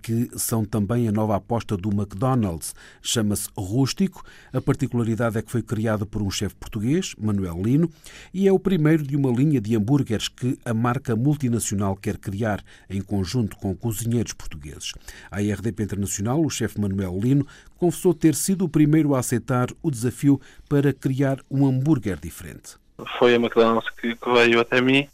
que 0.03 0.29
são 0.37 0.65
também 0.65 1.07
a 1.09 1.13
nova 1.13 1.37
aposta 1.37 1.77
do 1.77 1.91
McDonald's. 1.91 2.75
Chama-se 3.03 3.49
Rústico. 3.57 4.23
A 4.57 4.61
particularidade 4.63 5.37
é 5.37 5.43
que 5.43 5.53
foi 5.53 5.61
criado 5.61 6.07
por 6.07 6.23
um 6.23 6.31
chefe 6.31 6.55
português, 6.55 7.15
Manuel 7.19 7.61
Lino, 7.63 7.91
e 8.33 8.49
é 8.49 8.53
o 8.53 8.59
primeiro 8.59 9.03
de 9.03 9.15
uma 9.15 9.31
linha 9.31 9.61
de 9.61 9.77
hambúrgueres 9.77 10.29
que 10.29 10.59
a 10.65 10.73
marca 10.73 11.15
multinacional 11.15 11.95
quer 11.95 12.17
criar 12.17 12.65
em 12.89 13.03
conjunto 13.03 13.55
com 13.59 13.77
cozinheiros 13.77 14.33
portugueses. 14.33 14.95
A 15.31 15.41
RDP 15.41 15.83
Internacional, 15.83 16.41
o 16.41 16.49
chefe 16.49 16.81
Manuel 16.81 17.21
Lino, 17.23 17.47
confessou 17.77 18.15
ter 18.15 18.35
sido 18.35 18.65
o 18.65 18.69
primeiro 18.69 19.15
a 19.15 19.19
aceitar 19.19 19.67
o 19.83 19.91
desafio 19.91 20.41
para 20.71 20.91
criar 20.91 21.37
um 21.51 21.67
hambúrguer 21.67 22.19
diferente. 22.19 22.77
Foi 23.19 23.35
a 23.35 23.37
McDonald's 23.37 23.91
que 24.01 24.17
veio 24.25 24.59
até 24.59 24.81
mim 24.81 25.07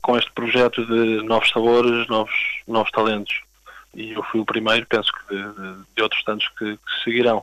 com 0.00 0.16
este 0.16 0.30
projeto 0.30 0.86
de 0.86 1.26
novos 1.26 1.50
sabores, 1.50 2.06
novos, 2.06 2.32
novos 2.68 2.92
talentos. 2.92 3.40
E 3.96 4.12
eu 4.12 4.22
fui 4.30 4.38
o 4.38 4.44
primeiro, 4.44 4.86
penso 4.86 5.10
que 5.12 5.34
de, 5.34 5.84
de, 5.96 6.02
outros 6.02 6.22
tantos 6.22 6.46
que, 6.56 6.76
que, 6.76 7.02
seguirão. 7.02 7.42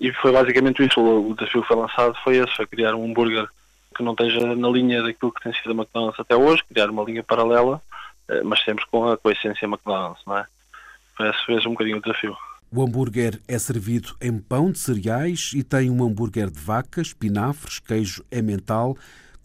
E 0.00 0.12
foi 0.12 0.32
basicamente 0.32 0.84
isso. 0.84 1.00
O, 1.00 1.34
desafio 1.34 1.62
que 1.62 1.68
foi 1.68 1.76
lançado 1.76 2.16
foi 2.22 2.36
esse, 2.36 2.54
foi 2.54 2.66
criar 2.66 2.94
um 2.94 3.04
hambúrguer 3.04 3.48
que 3.96 4.02
não 4.02 4.12
esteja 4.12 4.54
na 4.54 4.68
linha 4.68 5.02
daquilo 5.02 5.32
que 5.32 5.42
tem 5.42 5.52
sido 5.52 5.72
a 5.72 5.74
McDonald's 5.74 6.20
até 6.20 6.36
hoje, 6.36 6.62
criar 6.64 6.88
uma 6.88 7.02
linha 7.02 7.22
paralela, 7.22 7.82
eh, 8.28 8.42
mas 8.42 8.62
sempre 8.62 8.84
com 8.90 9.08
a, 9.08 9.16
com 9.16 9.28
a 9.28 9.32
essência 9.32 9.66
McDonald's, 9.66 10.22
não 10.24 10.38
é? 10.38 10.46
Foi 11.16 11.56
esse 11.56 11.66
um 11.66 11.72
bocadinho 11.72 11.96
o 11.96 12.00
desafio. 12.00 12.36
O 12.70 12.82
hambúrguer 12.82 13.40
é 13.48 13.58
servido 13.58 14.14
em 14.20 14.38
pão 14.38 14.70
de 14.70 14.78
cereais 14.78 15.52
e 15.54 15.64
tem 15.64 15.90
um 15.90 16.04
hambúrguer 16.04 16.50
de 16.50 16.60
vaca, 16.60 17.00
espinafres, 17.00 17.78
queijo 17.78 18.22
emmental, 18.30 18.96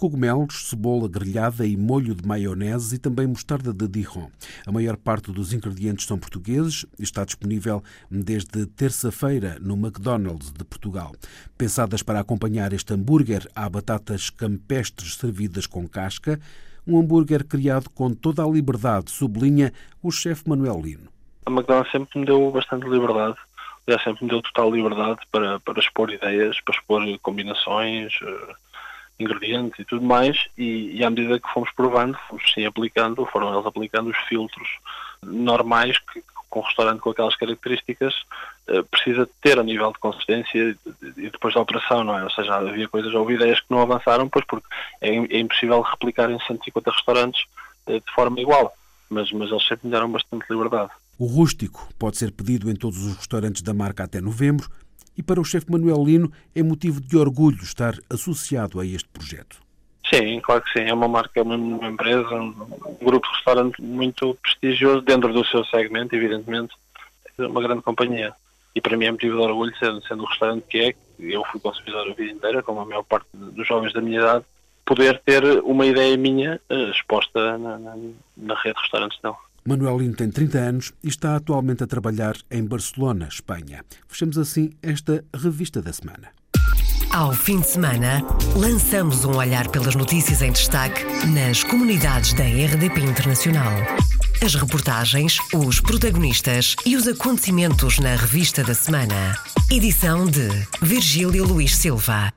cogumelos, 0.03 0.67
cebola 0.67 1.07
grelhada 1.07 1.65
e 1.65 1.77
molho 1.77 2.13
de 2.13 2.27
maionese 2.27 2.97
e 2.97 2.99
também 2.99 3.25
mostarda 3.25 3.73
de 3.73 3.87
Dijon. 3.87 4.29
A 4.67 4.71
maior 4.73 4.97
parte 4.97 5.31
dos 5.31 5.53
ingredientes 5.53 6.05
são 6.05 6.19
portugueses 6.19 6.85
e 6.99 7.03
está 7.03 7.23
disponível 7.23 7.81
desde 8.11 8.65
terça-feira 8.65 9.57
no 9.61 9.75
McDonald's 9.75 10.51
de 10.51 10.65
Portugal. 10.65 11.13
Pensadas 11.57 12.03
para 12.03 12.19
acompanhar 12.19 12.73
este 12.73 12.93
hambúrguer, 12.93 13.47
há 13.55 13.69
batatas 13.69 14.29
campestres 14.29 15.15
servidas 15.15 15.65
com 15.65 15.87
casca, 15.87 16.37
um 16.85 16.99
hambúrguer 16.99 17.45
criado 17.45 17.89
com 17.89 18.13
toda 18.13 18.43
a 18.43 18.47
liberdade, 18.49 19.09
sublinha 19.09 19.71
o 20.01 20.11
chefe 20.11 20.49
Manuel 20.49 20.81
Lino 20.81 21.13
a 21.45 21.49
McDonald's 21.49 21.91
sempre 21.91 22.19
me 22.19 22.25
deu 22.25 22.51
bastante 22.51 22.87
liberdade. 22.87 23.35
Aliás, 23.85 24.03
sempre 24.03 24.23
me 24.23 24.29
deu 24.29 24.41
total 24.41 24.71
liberdade 24.71 25.19
para, 25.31 25.59
para 25.59 25.79
expor 25.79 26.09
ideias, 26.09 26.59
para 26.61 26.75
expor 26.75 27.19
combinações, 27.19 28.13
uh, 28.21 28.55
ingredientes 29.19 29.79
e 29.79 29.85
tudo 29.85 30.05
mais. 30.05 30.47
E, 30.57 30.97
e, 30.97 31.03
à 31.03 31.09
medida 31.09 31.39
que 31.39 31.51
fomos 31.53 31.69
provando, 31.75 32.17
fomos 32.27 32.43
sim 32.53 32.65
aplicando, 32.65 33.25
foram 33.25 33.53
eles 33.53 33.65
aplicando 33.65 34.09
os 34.09 34.17
filtros 34.27 34.67
normais 35.21 35.97
que, 35.99 36.23
com 36.49 36.59
um 36.59 36.63
restaurante 36.63 36.99
com 36.99 37.09
aquelas 37.09 37.35
características 37.35 38.13
uh, 38.67 38.83
precisa 38.91 39.27
ter 39.41 39.57
a 39.57 39.63
nível 39.63 39.91
de 39.91 39.99
consistência 39.99 40.77
e 41.17 41.29
depois 41.29 41.53
da 41.53 41.61
operação, 41.61 42.03
não 42.03 42.17
é? 42.17 42.23
Ou 42.23 42.29
seja, 42.29 42.55
havia 42.55 42.87
coisas, 42.87 43.13
houve 43.13 43.33
ideias 43.33 43.59
que 43.59 43.71
não 43.71 43.81
avançaram, 43.81 44.29
pois 44.29 44.45
porque 44.45 44.67
é, 45.01 45.09
é 45.09 45.39
impossível 45.39 45.81
replicar 45.81 46.29
em 46.29 46.39
150 46.39 46.91
restaurantes 46.91 47.43
uh, 47.87 47.93
de 47.93 48.13
forma 48.13 48.39
igual. 48.39 48.73
Mas, 49.09 49.31
mas 49.31 49.49
eles 49.49 49.67
sempre 49.67 49.87
me 49.87 49.91
deram 49.91 50.11
bastante 50.11 50.45
liberdade. 50.49 50.91
O 51.17 51.25
rústico 51.25 51.87
pode 51.99 52.17
ser 52.17 52.31
pedido 52.31 52.69
em 52.69 52.75
todos 52.75 53.03
os 53.03 53.15
restaurantes 53.15 53.61
da 53.61 53.73
marca 53.73 54.03
até 54.03 54.19
novembro 54.19 54.67
e 55.17 55.23
para 55.23 55.39
o 55.39 55.45
chefe 55.45 55.71
Manuel 55.71 56.03
Lino 56.03 56.31
é 56.55 56.63
motivo 56.63 56.99
de 56.99 57.17
orgulho 57.17 57.61
estar 57.63 57.93
associado 58.09 58.79
a 58.79 58.85
este 58.85 59.09
projeto. 59.09 59.61
Sim, 60.13 60.39
claro 60.41 60.61
que 60.61 60.71
sim. 60.73 60.85
É 60.85 60.93
uma 60.93 61.07
marca, 61.07 61.39
é 61.39 61.43
uma 61.43 61.87
empresa, 61.87 62.35
um 62.35 62.97
grupo 63.01 63.27
de 63.27 63.35
restaurante 63.35 63.81
muito 63.81 64.37
prestigioso 64.41 65.01
dentro 65.01 65.33
do 65.33 65.45
seu 65.45 65.63
segmento, 65.65 66.15
evidentemente. 66.15 66.73
É 67.37 67.47
uma 67.47 67.61
grande 67.61 67.81
companhia. 67.81 68.33
E 68.75 68.81
para 68.81 68.97
mim 68.97 69.05
é 69.05 69.11
motivo 69.11 69.37
de 69.37 69.43
orgulho, 69.43 69.75
sendo, 69.77 70.01
sendo 70.07 70.23
o 70.23 70.25
restaurante 70.27 70.65
que 70.67 70.79
é, 70.79 70.95
eu 71.19 71.43
fui 71.45 71.59
consumidor 71.59 72.09
a 72.09 72.13
vida 72.13 72.31
inteira, 72.31 72.63
como 72.63 72.81
a 72.81 72.85
maior 72.85 73.03
parte 73.03 73.27
dos 73.33 73.67
jovens 73.67 73.93
da 73.93 74.01
minha 74.01 74.19
idade, 74.19 74.45
poder 74.85 75.19
ter 75.19 75.43
uma 75.63 75.85
ideia 75.85 76.17
minha 76.17 76.59
uh, 76.69 76.91
exposta 76.91 77.57
na, 77.57 77.77
na, 77.77 77.95
na 78.35 78.55
rede 78.55 78.75
de 78.75 78.81
restaurantes 78.81 79.19
dela. 79.21 79.37
Manuelino 79.65 80.13
tem 80.13 80.29
30 80.29 80.57
anos 80.57 80.93
e 81.03 81.07
está 81.07 81.35
atualmente 81.35 81.83
a 81.83 81.87
trabalhar 81.87 82.35
em 82.51 82.63
Barcelona, 82.63 83.27
Espanha. 83.29 83.83
Fechamos 84.07 84.37
assim 84.37 84.71
esta 84.81 85.23
revista 85.33 85.81
da 85.81 85.93
semana. 85.93 86.29
Ao 87.11 87.31
fim 87.31 87.59
de 87.59 87.67
semana, 87.67 88.23
lançamos 88.55 89.23
um 89.23 89.37
olhar 89.37 89.69
pelas 89.69 89.93
notícias 89.95 90.41
em 90.41 90.51
destaque 90.51 91.03
nas 91.27 91.63
comunidades 91.63 92.33
da 92.33 92.43
RDP 92.43 93.01
Internacional. 93.01 93.71
As 94.43 94.55
reportagens, 94.55 95.37
os 95.53 95.79
protagonistas 95.79 96.75
e 96.85 96.95
os 96.95 97.07
acontecimentos 97.07 97.99
na 97.99 98.15
revista 98.15 98.63
da 98.63 98.73
semana. 98.73 99.37
Edição 99.71 100.25
de 100.25 100.49
Virgílio 100.81 101.45
Luís 101.45 101.75
Silva. 101.75 102.33